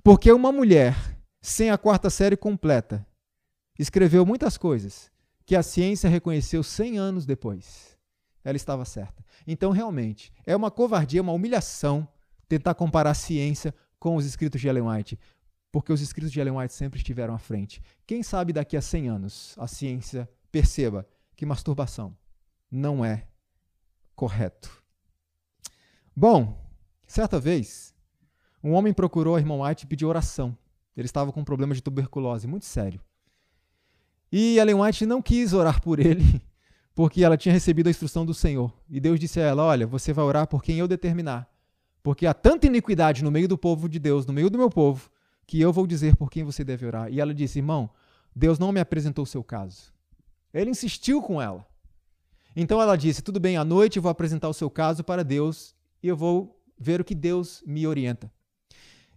[0.00, 0.96] Porque uma mulher
[1.40, 3.04] sem a quarta série completa
[3.76, 5.10] escreveu muitas coisas
[5.46, 7.96] que a ciência reconheceu 100 anos depois.
[8.44, 9.24] Ela estava certa.
[9.46, 12.06] Então, realmente, é uma covardia, uma humilhação
[12.48, 15.18] tentar comparar a ciência com os escritos de Ellen White,
[15.70, 17.80] porque os escritos de Ellen White sempre estiveram à frente.
[18.06, 21.06] Quem sabe daqui a 100 anos a ciência perceba
[21.36, 22.16] que masturbação
[22.70, 23.26] não é
[24.14, 24.82] correto.
[26.14, 26.58] Bom,
[27.06, 27.94] certa vez,
[28.62, 30.56] um homem procurou a irmã White e pediu oração.
[30.96, 33.00] Ele estava com um problema de tuberculose muito sério.
[34.30, 36.42] E Ellen White não quis orar por ele,
[36.94, 38.72] porque ela tinha recebido a instrução do Senhor.
[38.88, 41.48] E Deus disse a ela: Olha, você vai orar por quem eu determinar.
[42.02, 45.10] Porque há tanta iniquidade no meio do povo de Deus, no meio do meu povo,
[45.46, 47.12] que eu vou dizer por quem você deve orar.
[47.12, 47.90] E ela disse: Irmão,
[48.34, 49.92] Deus não me apresentou o seu caso.
[50.52, 51.66] Ele insistiu com ela.
[52.54, 55.74] Então ela disse: Tudo bem, à noite eu vou apresentar o seu caso para Deus
[56.02, 58.30] e eu vou ver o que Deus me orienta.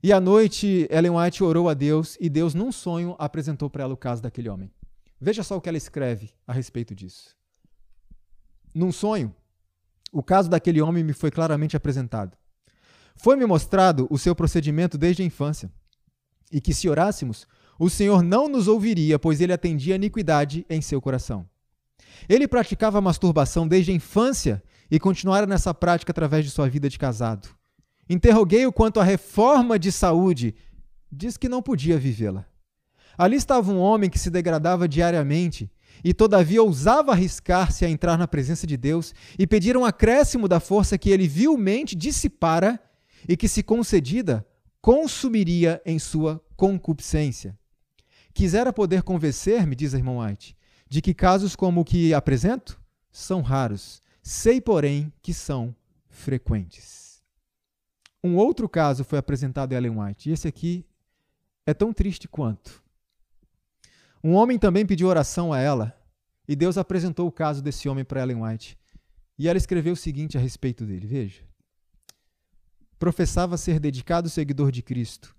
[0.02, 3.94] E à noite Ellen White orou a Deus e Deus, num sonho, apresentou para ela
[3.94, 4.72] o caso daquele homem.
[5.20, 7.36] Veja só o que ela escreve a respeito disso.
[8.74, 9.36] Num sonho,
[10.12, 12.38] o caso daquele homem me foi claramente apresentado.
[13.16, 15.72] Foi-me mostrado o seu procedimento desde a infância,
[16.52, 17.48] e que se orássemos,
[17.78, 21.48] o Senhor não nos ouviria, pois ele atendia a iniquidade em seu coração.
[22.28, 26.98] Ele praticava masturbação desde a infância e continuara nessa prática através de sua vida de
[26.98, 27.50] casado.
[28.10, 30.56] Interroguei-o quanto à reforma de saúde,
[31.12, 32.46] diz que não podia vivê-la.
[33.20, 35.70] Ali estava um homem que se degradava diariamente
[36.02, 40.62] e todavia ousava arriscar-se a entrar na presença de Deus e pedir um acréscimo da
[40.62, 42.82] força que ele vilmente dissipara
[43.28, 44.48] e que, se concedida,
[44.82, 47.60] consumiria em sua concupiscência.
[48.34, 50.56] Quisera poder convencer-me, diz a irmã White,
[50.88, 52.80] de que casos como o que apresento
[53.12, 55.76] são raros, sei, porém, que são
[56.08, 57.22] frequentes.
[58.24, 60.86] Um outro caso foi apresentado a Ellen White, e esse aqui
[61.66, 62.82] é tão triste quanto.
[64.24, 65.96] Um homem também pediu oração a ela,
[66.48, 68.78] e Deus apresentou o caso desse homem para Ellen White.
[69.38, 71.44] E ela escreveu o seguinte a respeito dele: veja.
[72.98, 75.34] Professava ser dedicado seguidor de Cristo.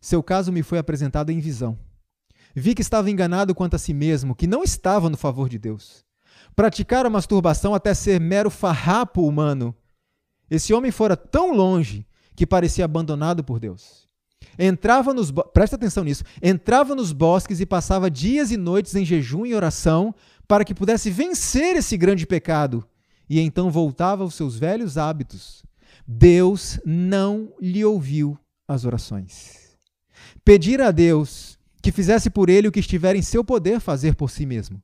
[0.00, 1.78] Seu caso me foi apresentado em visão.
[2.54, 6.04] Vi que estava enganado quanto a si mesmo, que não estava no favor de Deus.
[6.56, 9.74] Praticara masturbação até ser mero farrapo humano.
[10.50, 12.06] Esse homem fora tão longe
[12.36, 14.08] que parecia abandonado por Deus.
[14.58, 19.44] Entrava nos presta atenção nisso, entrava nos bosques e passava dias e noites em jejum
[19.44, 20.14] e oração
[20.46, 22.86] para que pudesse vencer esse grande pecado,
[23.28, 25.62] e então voltava aos seus velhos hábitos.
[26.06, 28.38] Deus não lhe ouviu
[28.68, 29.76] as orações.
[30.44, 34.30] Pedir a Deus que fizesse por ele o que estiver em seu poder fazer por
[34.30, 34.82] si mesmo.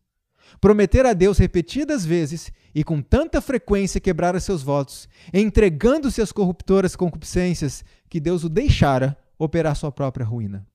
[0.61, 6.97] Prometer a Deus repetidas vezes e com tanta frequência quebrar seus votos, entregando-se às corruptoras
[6.97, 10.67] concupiscências, que Deus o deixara operar sua própria ruína.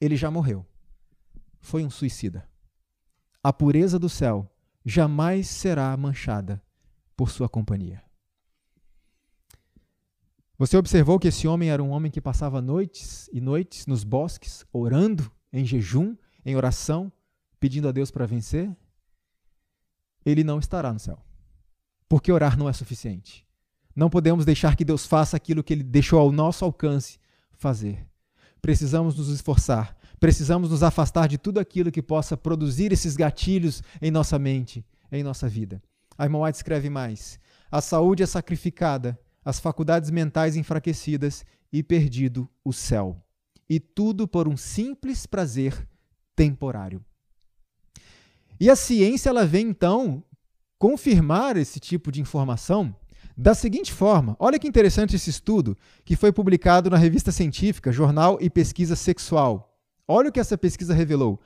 [0.00, 0.66] Ele já morreu.
[1.60, 2.48] Foi um suicida.
[3.42, 4.50] A pureza do céu
[4.86, 6.62] jamais será manchada
[7.14, 8.02] por sua companhia.
[10.56, 14.64] Você observou que esse homem era um homem que passava noites e noites nos bosques,
[14.72, 17.12] orando, em jejum, em oração,
[17.60, 18.74] pedindo a Deus para vencer?
[20.24, 21.22] Ele não estará no céu.
[22.08, 23.46] Porque orar não é suficiente.
[23.94, 27.18] Não podemos deixar que Deus faça aquilo que ele deixou ao nosso alcance
[27.58, 28.06] fazer.
[28.62, 34.10] Precisamos nos esforçar, precisamos nos afastar de tudo aquilo que possa produzir esses gatilhos em
[34.10, 35.82] nossa mente, em nossa vida.
[36.16, 37.38] A irmã White escreve mais:
[37.70, 43.22] a saúde é sacrificada, as faculdades mentais enfraquecidas e perdido o céu.
[43.68, 45.86] E tudo por um simples prazer
[46.34, 47.04] temporário.
[48.58, 50.24] E a ciência ela vem então
[50.78, 52.94] confirmar esse tipo de informação
[53.40, 58.36] da seguinte forma: olha que interessante esse estudo que foi publicado na revista científica Jornal
[58.40, 59.78] e Pesquisa Sexual.
[60.08, 61.38] Olha o que essa pesquisa revelou.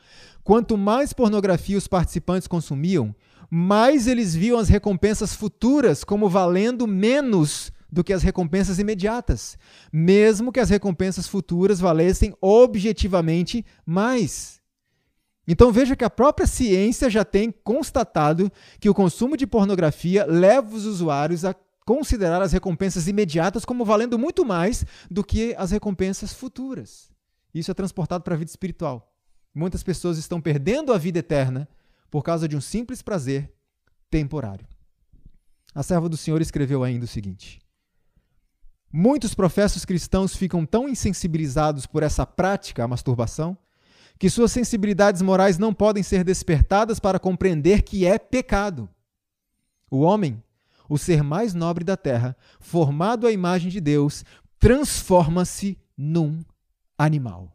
[0.42, 3.14] Quanto mais pornografia os participantes consumiam,
[3.50, 9.58] mais eles viam as recompensas futuras como valendo menos do que as recompensas imediatas,
[9.92, 14.62] mesmo que as recompensas futuras valessem objetivamente mais.
[15.46, 20.74] Então veja que a própria ciência já tem constatado que o consumo de pornografia leva
[20.74, 21.54] os usuários a
[21.84, 27.10] considerar as recompensas imediatas como valendo muito mais do que as recompensas futuras.
[27.54, 29.12] Isso é transportado para a vida espiritual.
[29.54, 31.68] Muitas pessoas estão perdendo a vida eterna
[32.10, 33.52] por causa de um simples prazer
[34.10, 34.66] temporário.
[35.74, 37.60] A serva do Senhor escreveu ainda o seguinte:
[38.92, 43.56] Muitos professos cristãos ficam tão insensibilizados por essa prática, a masturbação,
[44.18, 48.88] que suas sensibilidades morais não podem ser despertadas para compreender que é pecado.
[49.90, 50.42] O homem
[50.88, 54.24] o ser mais nobre da terra, formado à imagem de Deus,
[54.58, 56.44] transforma-se num
[56.96, 57.52] animal.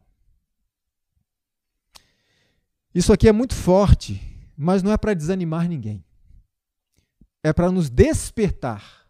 [2.94, 4.20] Isso aqui é muito forte,
[4.56, 6.04] mas não é para desanimar ninguém.
[7.42, 9.08] É para nos despertar.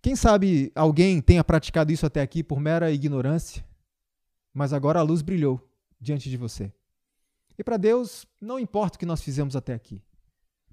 [0.00, 3.64] Quem sabe alguém tenha praticado isso até aqui por mera ignorância,
[4.54, 5.60] mas agora a luz brilhou
[6.00, 6.72] diante de você.
[7.58, 10.02] E para Deus, não importa o que nós fizemos até aqui.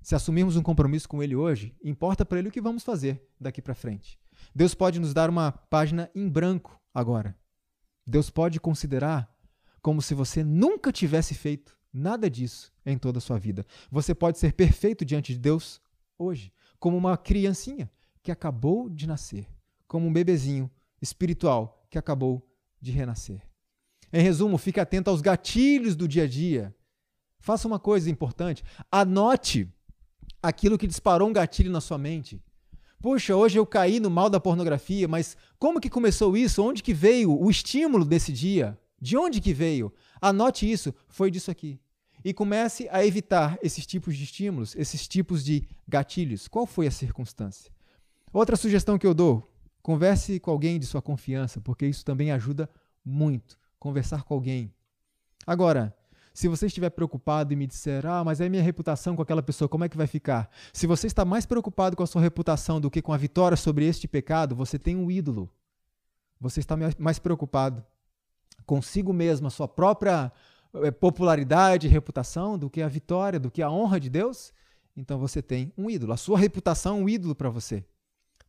[0.03, 3.61] Se assumirmos um compromisso com Ele hoje, importa para Ele o que vamos fazer daqui
[3.61, 4.19] para frente.
[4.53, 7.37] Deus pode nos dar uma página em branco agora.
[8.05, 9.33] Deus pode considerar
[9.81, 13.65] como se você nunca tivesse feito nada disso em toda a sua vida.
[13.89, 15.81] Você pode ser perfeito diante de Deus
[16.19, 17.89] hoje, como uma criancinha
[18.21, 19.47] que acabou de nascer,
[19.87, 20.69] como um bebezinho
[21.01, 22.45] espiritual que acabou
[22.81, 23.41] de renascer.
[24.11, 26.75] Em resumo, fique atento aos gatilhos do dia a dia.
[27.39, 29.73] Faça uma coisa importante: anote
[30.43, 32.41] aquilo que disparou um gatilho na sua mente.
[33.01, 36.61] Puxa, hoje eu caí no mal da pornografia, mas como que começou isso?
[36.61, 38.77] Onde que veio o estímulo desse dia?
[38.99, 39.91] De onde que veio?
[40.21, 41.79] Anote isso, foi disso aqui.
[42.23, 46.47] E comece a evitar esses tipos de estímulos, esses tipos de gatilhos.
[46.47, 47.71] Qual foi a circunstância?
[48.31, 49.49] Outra sugestão que eu dou:
[49.81, 52.69] converse com alguém de sua confiança, porque isso também ajuda
[53.03, 53.57] muito.
[53.77, 54.73] Conversar com alguém.
[55.45, 55.93] Agora,
[56.33, 59.69] se você estiver preocupado e me disser, ah, mas é minha reputação com aquela pessoa,
[59.69, 60.49] como é que vai ficar?
[60.73, 63.85] Se você está mais preocupado com a sua reputação do que com a vitória sobre
[63.85, 65.49] este pecado, você tem um ídolo.
[66.39, 67.85] Você está mais preocupado
[68.65, 70.31] consigo mesmo, a sua própria
[70.75, 74.51] é, popularidade, reputação, do que a vitória, do que a honra de Deus,
[74.97, 76.13] então você tem um ídolo.
[76.13, 77.85] A sua reputação é um ídolo para você.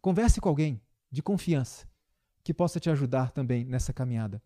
[0.01, 0.81] Converse com alguém
[1.11, 1.87] de confiança
[2.43, 4.43] que possa te ajudar também nessa caminhada.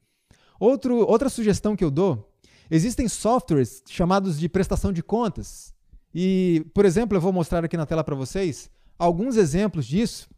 [0.58, 2.27] Outro, outra sugestão que eu dou:
[2.70, 5.74] existem softwares chamados de prestação de contas.
[6.14, 10.28] E, por exemplo, eu vou mostrar aqui na tela para vocês alguns exemplos disso.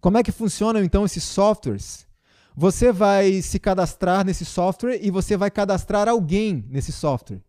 [0.00, 2.06] Como é que funcionam então esses softwares?
[2.54, 7.40] Você vai se cadastrar nesse software e você vai cadastrar alguém nesse software.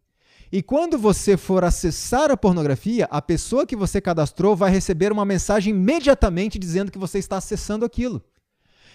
[0.52, 5.26] E quando você for acessar a pornografia, a pessoa que você cadastrou vai receber uma
[5.26, 8.24] mensagem imediatamente dizendo que você está acessando aquilo.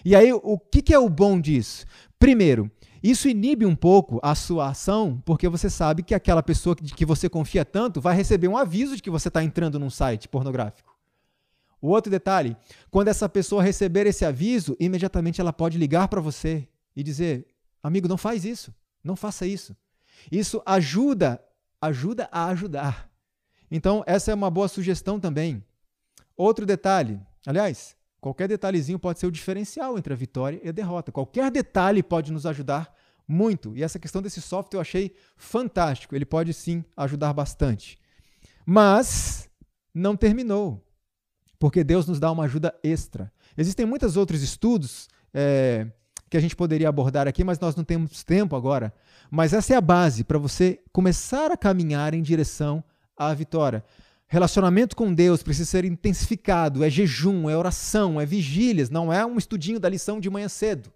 [0.05, 1.85] E aí, o que, que é o bom disso?
[2.17, 2.71] Primeiro,
[3.03, 7.05] isso inibe um pouco a sua ação, porque você sabe que aquela pessoa de que
[7.05, 10.97] você confia tanto vai receber um aviso de que você está entrando num site pornográfico.
[11.81, 12.57] O outro detalhe,
[12.91, 17.47] quando essa pessoa receber esse aviso, imediatamente ela pode ligar para você e dizer:
[17.83, 18.75] "Amigo, não faz isso.
[19.03, 19.77] Não faça isso".
[20.31, 21.41] Isso ajuda,
[21.81, 23.09] ajuda a ajudar.
[23.71, 25.63] Então, essa é uma boa sugestão também.
[26.37, 31.13] Outro detalhe, aliás, qualquer detalhezinho pode ser o diferencial entre a vitória e a derrota.
[31.13, 32.93] Qualquer detalhe pode nos ajudar
[33.27, 33.77] muito.
[33.77, 36.15] E essa questão desse software eu achei fantástico.
[36.15, 37.99] Ele pode sim ajudar bastante.
[38.65, 39.49] Mas
[39.95, 40.85] não terminou
[41.59, 43.33] porque Deus nos dá uma ajuda extra.
[43.57, 45.87] Existem muitos outros estudos é,
[46.31, 48.95] que a gente poderia abordar aqui, mas nós não temos tempo agora.
[49.31, 52.83] Mas essa é a base para você começar a caminhar em direção
[53.17, 53.85] à vitória.
[54.29, 59.39] Relacionamento com Deus precisa ser intensificado, é jejum, é oração, é vigílias, não é um
[59.39, 60.93] estudinho da lição de manhã cedo.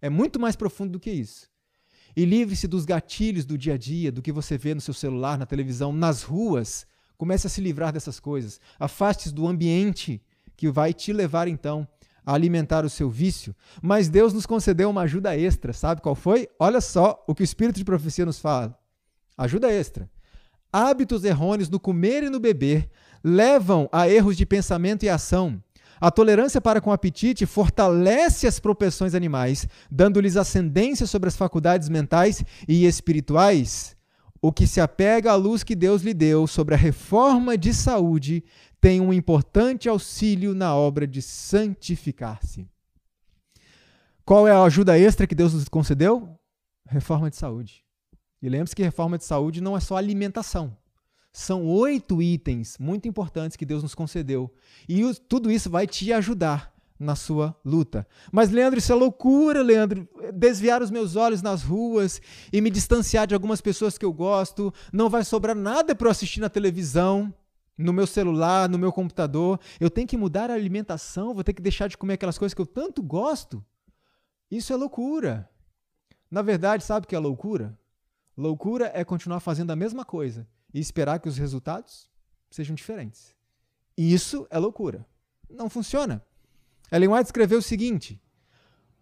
[0.00, 1.48] É muito mais profundo do que isso.
[2.14, 5.38] E livre-se dos gatilhos do dia a dia, do que você vê no seu celular,
[5.38, 8.60] na televisão, nas ruas, Comece a se livrar dessas coisas.
[8.78, 10.22] Afaste-se do ambiente
[10.56, 11.86] que vai te levar então
[12.24, 13.54] a alimentar o seu vício.
[13.82, 16.48] Mas Deus nos concedeu uma ajuda extra, sabe qual foi?
[16.58, 18.78] Olha só o que o espírito de profecia nos fala.
[19.36, 20.10] Ajuda extra.
[20.74, 22.88] Hábitos errôneos no comer e no beber
[23.22, 25.62] levam a erros de pensamento e ação.
[26.00, 31.88] A tolerância para com o apetite fortalece as propensões animais, dando-lhes ascendência sobre as faculdades
[31.88, 33.94] mentais e espirituais
[34.46, 38.44] o que se apega à luz que Deus lhe deu sobre a reforma de saúde
[38.78, 42.68] tem um importante auxílio na obra de santificar-se.
[44.22, 46.38] Qual é a ajuda extra que Deus nos concedeu?
[46.86, 47.83] Reforma de saúde.
[48.42, 50.76] E lembre-se que reforma de saúde não é só alimentação.
[51.32, 54.52] São oito itens muito importantes que Deus nos concedeu.
[54.88, 58.06] E tudo isso vai te ajudar na sua luta.
[58.30, 60.08] Mas, Leandro, isso é loucura, Leandro.
[60.32, 62.20] Desviar os meus olhos nas ruas
[62.52, 64.72] e me distanciar de algumas pessoas que eu gosto.
[64.92, 67.34] Não vai sobrar nada para eu assistir na televisão,
[67.76, 69.58] no meu celular, no meu computador.
[69.80, 72.60] Eu tenho que mudar a alimentação, vou ter que deixar de comer aquelas coisas que
[72.60, 73.64] eu tanto gosto.
[74.50, 75.50] Isso é loucura.
[76.30, 77.76] Na verdade, sabe o que é loucura?
[78.36, 82.08] Loucura é continuar fazendo a mesma coisa e esperar que os resultados
[82.50, 83.34] sejam diferentes.
[83.96, 85.06] Isso é loucura.
[85.48, 86.22] Não funciona.
[86.90, 88.20] Ellen White escreveu o seguinte: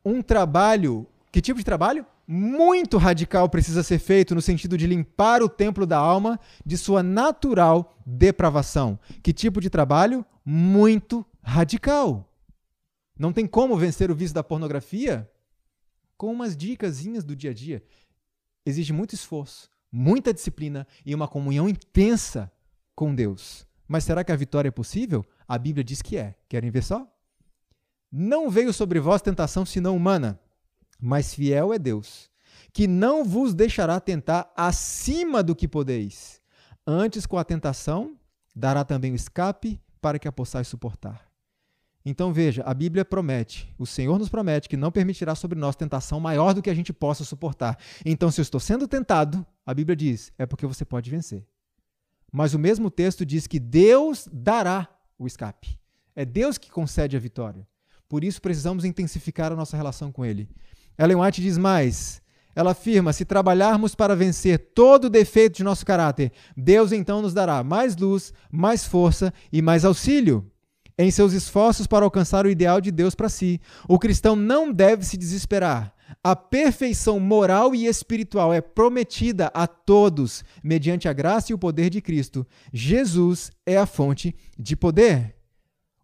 [0.05, 2.05] um trabalho, que tipo de trabalho?
[2.27, 7.03] Muito radical precisa ser feito no sentido de limpar o templo da alma de sua
[7.03, 8.99] natural depravação.
[9.23, 10.25] Que tipo de trabalho?
[10.45, 12.29] Muito radical.
[13.19, 15.29] Não tem como vencer o vício da pornografia
[16.17, 17.83] com umas dicasinhas do dia a dia.
[18.65, 22.51] Exige muito esforço, muita disciplina e uma comunhão intensa
[22.95, 23.67] com Deus.
[23.89, 25.25] Mas será que a vitória é possível?
[25.47, 26.35] A Bíblia diz que é.
[26.49, 27.07] Querem ver só?
[28.11, 30.39] Não veio sobre vós tentação senão humana,
[31.01, 32.31] mas fiel é Deus,
[32.73, 36.41] que não vos deixará tentar acima do que podeis.
[36.87, 38.17] Antes, com a tentação,
[38.55, 41.32] dará também o escape para que a possais suportar.
[42.05, 46.19] Então veja, a Bíblia promete, o Senhor nos promete que não permitirá sobre nós tentação
[46.19, 47.79] maior do que a gente possa suportar.
[48.05, 51.47] Então, se eu estou sendo tentado, a Bíblia diz, é porque você pode vencer.
[52.33, 54.89] Mas o mesmo texto diz que Deus dará
[55.19, 55.79] o escape.
[56.17, 57.67] É Deus que concede a vitória.
[58.09, 60.49] Por isso precisamos intensificar a nossa relação com Ele.
[60.99, 62.21] Ellen White diz mais.
[62.55, 67.33] Ela afirma: se trabalharmos para vencer todo o defeito de nosso caráter, Deus então nos
[67.33, 70.52] dará mais luz, mais força e mais auxílio.
[70.99, 75.05] Em seus esforços para alcançar o ideal de Deus para si, o cristão não deve
[75.05, 75.95] se desesperar.
[76.23, 81.89] A perfeição moral e espiritual é prometida a todos mediante a graça e o poder
[81.89, 82.47] de Cristo.
[82.73, 85.35] Jesus é a fonte de poder.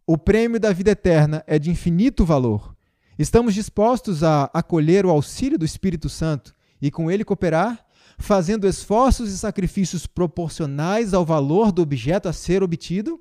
[0.07, 2.75] O prêmio da vida eterna é de infinito valor.
[3.19, 7.85] Estamos dispostos a acolher o auxílio do Espírito Santo e com ele cooperar,
[8.17, 13.21] fazendo esforços e sacrifícios proporcionais ao valor do objeto a ser obtido?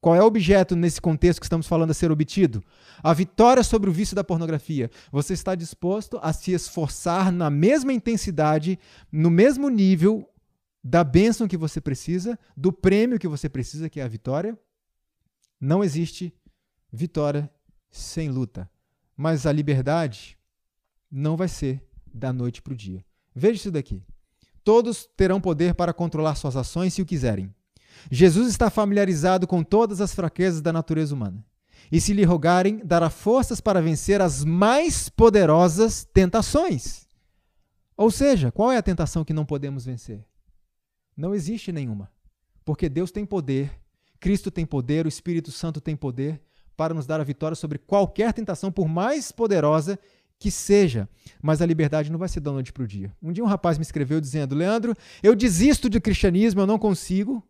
[0.00, 2.64] Qual é o objeto nesse contexto que estamos falando a ser obtido?
[3.02, 4.90] A vitória sobre o vício da pornografia.
[5.12, 8.78] Você está disposto a se esforçar na mesma intensidade,
[9.12, 10.26] no mesmo nível
[10.82, 14.58] da bênção que você precisa, do prêmio que você precisa, que é a vitória?
[15.60, 16.32] Não existe
[16.90, 17.50] vitória
[17.90, 18.70] sem luta.
[19.14, 20.38] Mas a liberdade
[21.10, 23.04] não vai ser da noite para o dia.
[23.34, 24.02] Veja isso daqui.
[24.64, 27.54] Todos terão poder para controlar suas ações se o quiserem.
[28.10, 31.44] Jesus está familiarizado com todas as fraquezas da natureza humana.
[31.90, 37.06] E se lhe rogarem, dará forças para vencer as mais poderosas tentações.
[37.96, 40.24] Ou seja, qual é a tentação que não podemos vencer?
[41.16, 42.10] Não existe nenhuma.
[42.64, 43.72] Porque Deus tem poder,
[44.20, 46.40] Cristo tem poder, o Espírito Santo tem poder
[46.76, 49.98] para nos dar a vitória sobre qualquer tentação, por mais poderosa
[50.38, 51.08] que seja.
[51.42, 53.14] Mas a liberdade não vai ser da noite para o dia.
[53.22, 57.46] Um dia um rapaz me escreveu dizendo: Leandro, eu desisto de cristianismo, eu não consigo.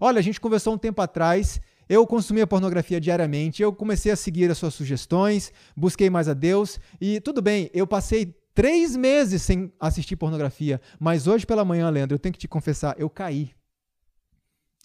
[0.00, 1.60] Olha, a gente conversou um tempo atrás.
[1.88, 6.80] Eu consumia pornografia diariamente, eu comecei a seguir as suas sugestões, busquei mais a Deus
[7.00, 12.14] e tudo bem, eu passei três meses sem assistir pornografia, mas hoje pela manhã, Leandro,
[12.14, 13.50] eu tenho que te confessar, eu caí.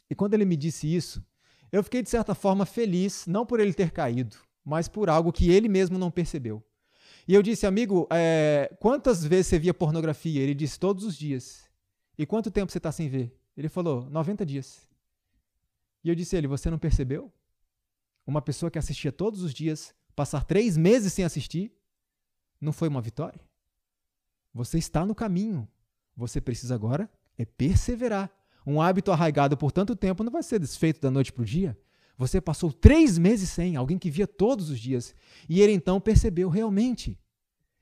[0.09, 1.23] E quando ele me disse isso,
[1.71, 4.35] eu fiquei de certa forma feliz, não por ele ter caído,
[4.65, 6.63] mas por algo que ele mesmo não percebeu.
[7.27, 10.41] E eu disse, amigo, é, quantas vezes você via pornografia?
[10.41, 11.69] Ele disse, todos os dias.
[12.17, 13.37] E quanto tempo você está sem ver?
[13.55, 14.87] Ele falou, 90 dias.
[16.07, 17.29] E eu disse a ele, você não percebeu?
[18.25, 21.69] Uma pessoa que assistia todos os dias, passar três meses sem assistir,
[22.61, 23.41] não foi uma vitória?
[24.53, 25.67] Você está no caminho.
[26.15, 28.31] Você precisa agora é perseverar.
[28.65, 31.77] Um hábito arraigado por tanto tempo não vai ser desfeito da noite para o dia.
[32.17, 35.13] Você passou três meses sem, alguém que via todos os dias.
[35.49, 37.19] E ele então percebeu realmente.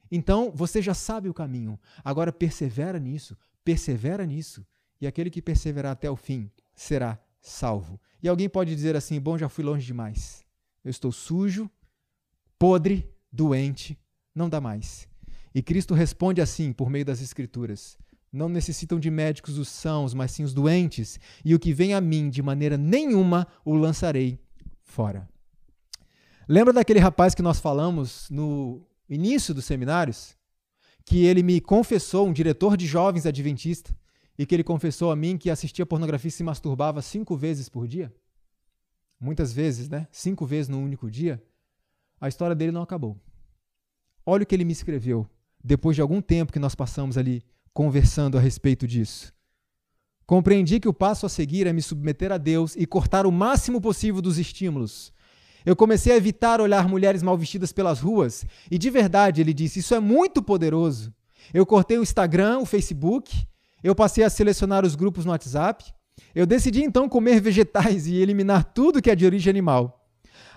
[0.09, 1.79] Então você já sabe o caminho.
[2.03, 4.65] Agora persevera nisso, persevera nisso.
[4.99, 7.99] E aquele que perseverar até o fim será salvo.
[8.21, 10.43] E alguém pode dizer assim: bom, já fui longe demais.
[10.83, 11.69] Eu estou sujo,
[12.57, 13.97] podre, doente,
[14.33, 15.07] não dá mais.
[15.53, 17.97] E Cristo responde assim por meio das Escrituras:
[18.31, 22.01] não necessitam de médicos os sãos, mas sim os doentes, e o que vem a
[22.01, 24.39] mim, de maneira nenhuma o lançarei
[24.83, 25.27] fora.
[26.47, 30.35] Lembra daquele rapaz que nós falamos no início dos seminários?
[31.03, 33.95] Que ele me confessou, um diretor de jovens adventista,
[34.37, 37.87] e que ele confessou a mim que assistia pornografia e se masturbava cinco vezes por
[37.87, 38.13] dia?
[39.19, 40.07] Muitas vezes, né?
[40.11, 41.41] Cinco vezes no único dia.
[42.19, 43.17] A história dele não acabou.
[44.25, 45.29] Olha o que ele me escreveu
[45.63, 49.33] depois de algum tempo que nós passamos ali conversando a respeito disso.
[50.25, 53.81] Compreendi que o passo a seguir é me submeter a Deus e cortar o máximo
[53.81, 55.13] possível dos estímulos.
[55.65, 59.79] Eu comecei a evitar olhar mulheres mal vestidas pelas ruas, e de verdade, ele disse,
[59.79, 61.13] isso é muito poderoso.
[61.53, 63.47] Eu cortei o Instagram, o Facebook,
[63.85, 65.93] eu passei a selecionar os grupos no WhatsApp.
[66.33, 70.03] Eu decidi então comer vegetais e eliminar tudo que é de origem animal.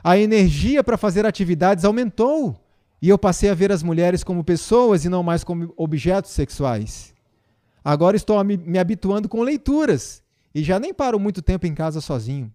[0.03, 2.59] A energia para fazer atividades aumentou.
[3.03, 7.15] E eu passei a ver as mulheres como pessoas e não mais como objetos sexuais.
[7.85, 10.23] Agora estou me, habituando com leituras
[10.55, 12.51] e já nem paro muito tempo em casa sozinho.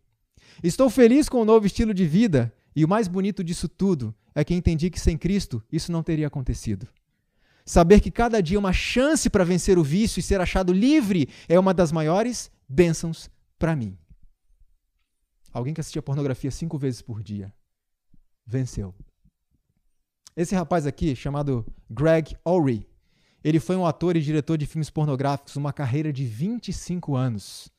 [0.63, 4.43] Estou feliz com o novo estilo de vida e o mais bonito disso tudo é
[4.43, 6.87] que entendi que sem Cristo isso não teria acontecido.
[7.65, 11.29] Saber que cada dia é uma chance para vencer o vício e ser achado livre
[11.47, 13.97] é uma das maiores bênçãos para mim.
[15.51, 17.53] Alguém que assistia pornografia cinco vezes por dia
[18.45, 18.93] venceu.
[20.35, 22.87] Esse rapaz aqui, chamado Greg Ory,
[23.43, 27.69] ele foi um ator e diretor de filmes pornográficos, uma carreira de 25 anos.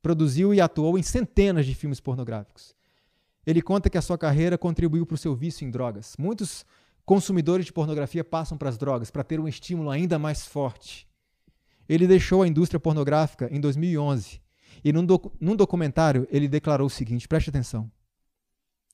[0.00, 2.74] Produziu e atuou em centenas de filmes pornográficos.
[3.46, 6.14] Ele conta que a sua carreira contribuiu para o seu vício em drogas.
[6.18, 6.64] Muitos
[7.04, 11.06] consumidores de pornografia passam para as drogas para ter um estímulo ainda mais forte.
[11.88, 14.40] Ele deixou a indústria pornográfica em 2011
[14.82, 17.90] e num, doc num documentário ele declarou o seguinte: preste atenção.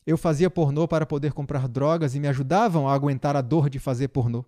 [0.06, 3.78] Eu fazia pornô para poder comprar drogas e me ajudavam a aguentar a dor de
[3.78, 4.44] fazer pornô.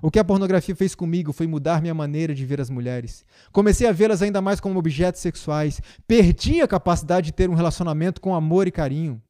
[0.00, 3.24] O que a pornografia fez comigo foi mudar minha maneira de ver as mulheres.
[3.50, 5.80] Comecei a vê-las ainda mais como objetos sexuais.
[6.06, 9.20] Perdi a capacidade de ter um relacionamento com amor e carinho.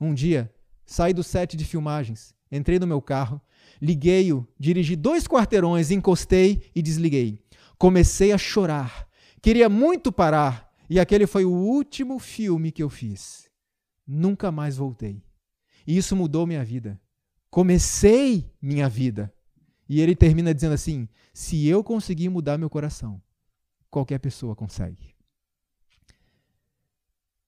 [0.00, 0.52] Um dia,
[0.86, 3.40] saí do set de filmagens, entrei no meu carro,
[3.80, 7.40] liguei-o, dirigi dois quarteirões, encostei e desliguei.
[7.78, 9.08] Comecei a chorar.
[9.40, 13.50] Queria muito parar, e aquele foi o último filme que eu fiz
[14.06, 15.22] nunca mais voltei.
[15.86, 17.00] E isso mudou minha vida.
[17.50, 19.32] Comecei minha vida.
[19.88, 23.22] E ele termina dizendo assim: se eu conseguir mudar meu coração,
[23.90, 25.14] qualquer pessoa consegue.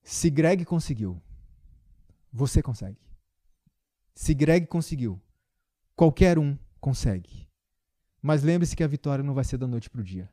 [0.03, 1.21] Se Greg conseguiu,
[2.31, 3.04] você consegue.
[4.15, 5.21] Se Greg conseguiu,
[5.93, 7.49] qualquer um consegue.
[8.21, 10.31] Mas lembre-se que a vitória não vai ser da noite para o dia.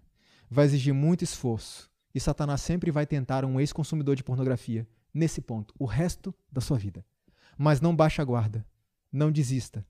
[0.48, 1.90] Vai exigir muito esforço.
[2.14, 6.78] E Satanás sempre vai tentar um ex-consumidor de pornografia nesse ponto o resto da sua
[6.78, 7.04] vida.
[7.58, 8.64] Mas não baixe a guarda,
[9.10, 9.84] não desista.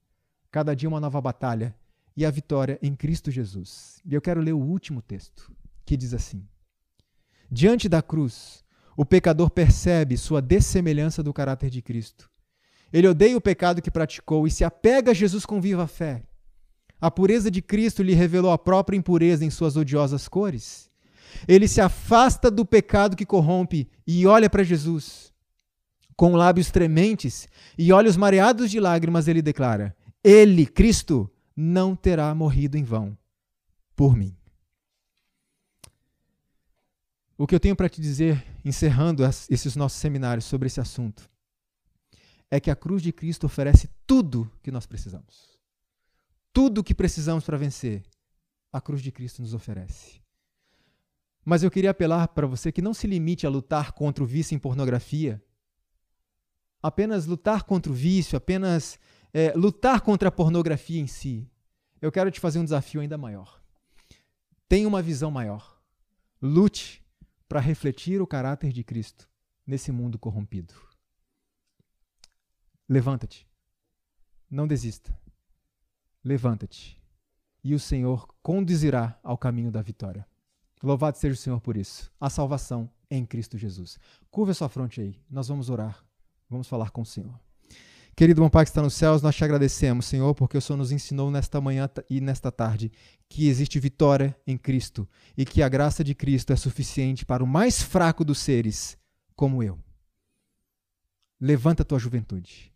[0.51, 1.77] Cada dia uma nova batalha
[2.17, 4.01] e a vitória em Cristo Jesus.
[4.07, 6.49] E eu quero ler o último texto, que diz assim:
[7.51, 8.65] Diante da cruz,
[8.97, 12.32] o pecador percebe sua dessemelhança do caráter de Cristo.
[12.93, 16.23] Ele odeia o pecado que praticou e se apega a Jesus com viva fé.
[17.01, 20.91] A pureza de Cristo lhe revelou a própria impureza em suas odiosas cores.
[21.49, 25.33] Ele se afasta do pecado que corrompe e olha para Jesus.
[26.15, 32.77] Com lábios trementes e olhos mareados de lágrimas, ele declara: Ele, Cristo, não terá morrido
[32.77, 33.17] em vão
[33.97, 34.37] por mim.
[37.37, 41.29] O que eu tenho para te dizer, encerrando esses nossos seminários sobre esse assunto,
[42.53, 45.59] é que a cruz de Cristo oferece tudo que nós precisamos.
[46.53, 48.05] Tudo que precisamos para vencer,
[48.71, 50.21] a cruz de Cristo nos oferece.
[51.43, 54.55] Mas eu queria apelar para você que não se limite a lutar contra o vício
[54.55, 55.43] em pornografia,
[56.83, 58.99] apenas lutar contra o vício, apenas
[59.33, 61.51] é, lutar contra a pornografia em si.
[62.03, 63.63] Eu quero te fazer um desafio ainda maior.
[64.69, 65.81] Tenha uma visão maior.
[66.43, 67.03] Lute
[67.49, 69.27] para refletir o caráter de Cristo
[69.67, 70.92] nesse mundo corrompido.
[72.93, 73.49] Levanta-te.
[74.51, 75.19] Não desista.
[76.23, 77.01] Levanta-te.
[77.65, 80.29] E o Senhor conduzirá ao caminho da vitória.
[80.83, 82.13] Louvado seja o Senhor por isso.
[82.21, 83.99] A salvação em Cristo Jesus.
[84.31, 85.19] Curva sua fronte aí.
[85.31, 86.05] Nós vamos orar.
[86.51, 87.35] Vamos falar com o Senhor.
[88.15, 90.93] Querido bom Pai que está nos céus, nós te agradecemos, Senhor, porque o Senhor nos
[90.93, 92.93] ensinou nesta manhã e nesta tarde
[93.27, 97.47] que existe vitória em Cristo e que a graça de Cristo é suficiente para o
[97.47, 98.99] mais fraco dos seres,
[99.35, 99.79] como eu.
[101.41, 102.72] Levanta a tua juventude.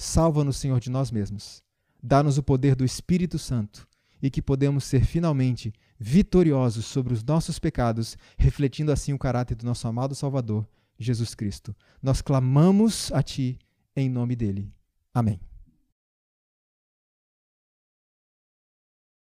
[0.00, 1.60] Salva-nos, Senhor, de nós mesmos.
[2.00, 3.84] Dá-nos o poder do Espírito Santo
[4.22, 9.66] e que podemos ser finalmente vitoriosos sobre os nossos pecados, refletindo assim o caráter do
[9.66, 10.64] nosso amado Salvador,
[10.96, 11.74] Jesus Cristo.
[12.00, 13.58] Nós clamamos a Ti
[13.96, 14.72] em nome dele.
[15.12, 15.47] Amém.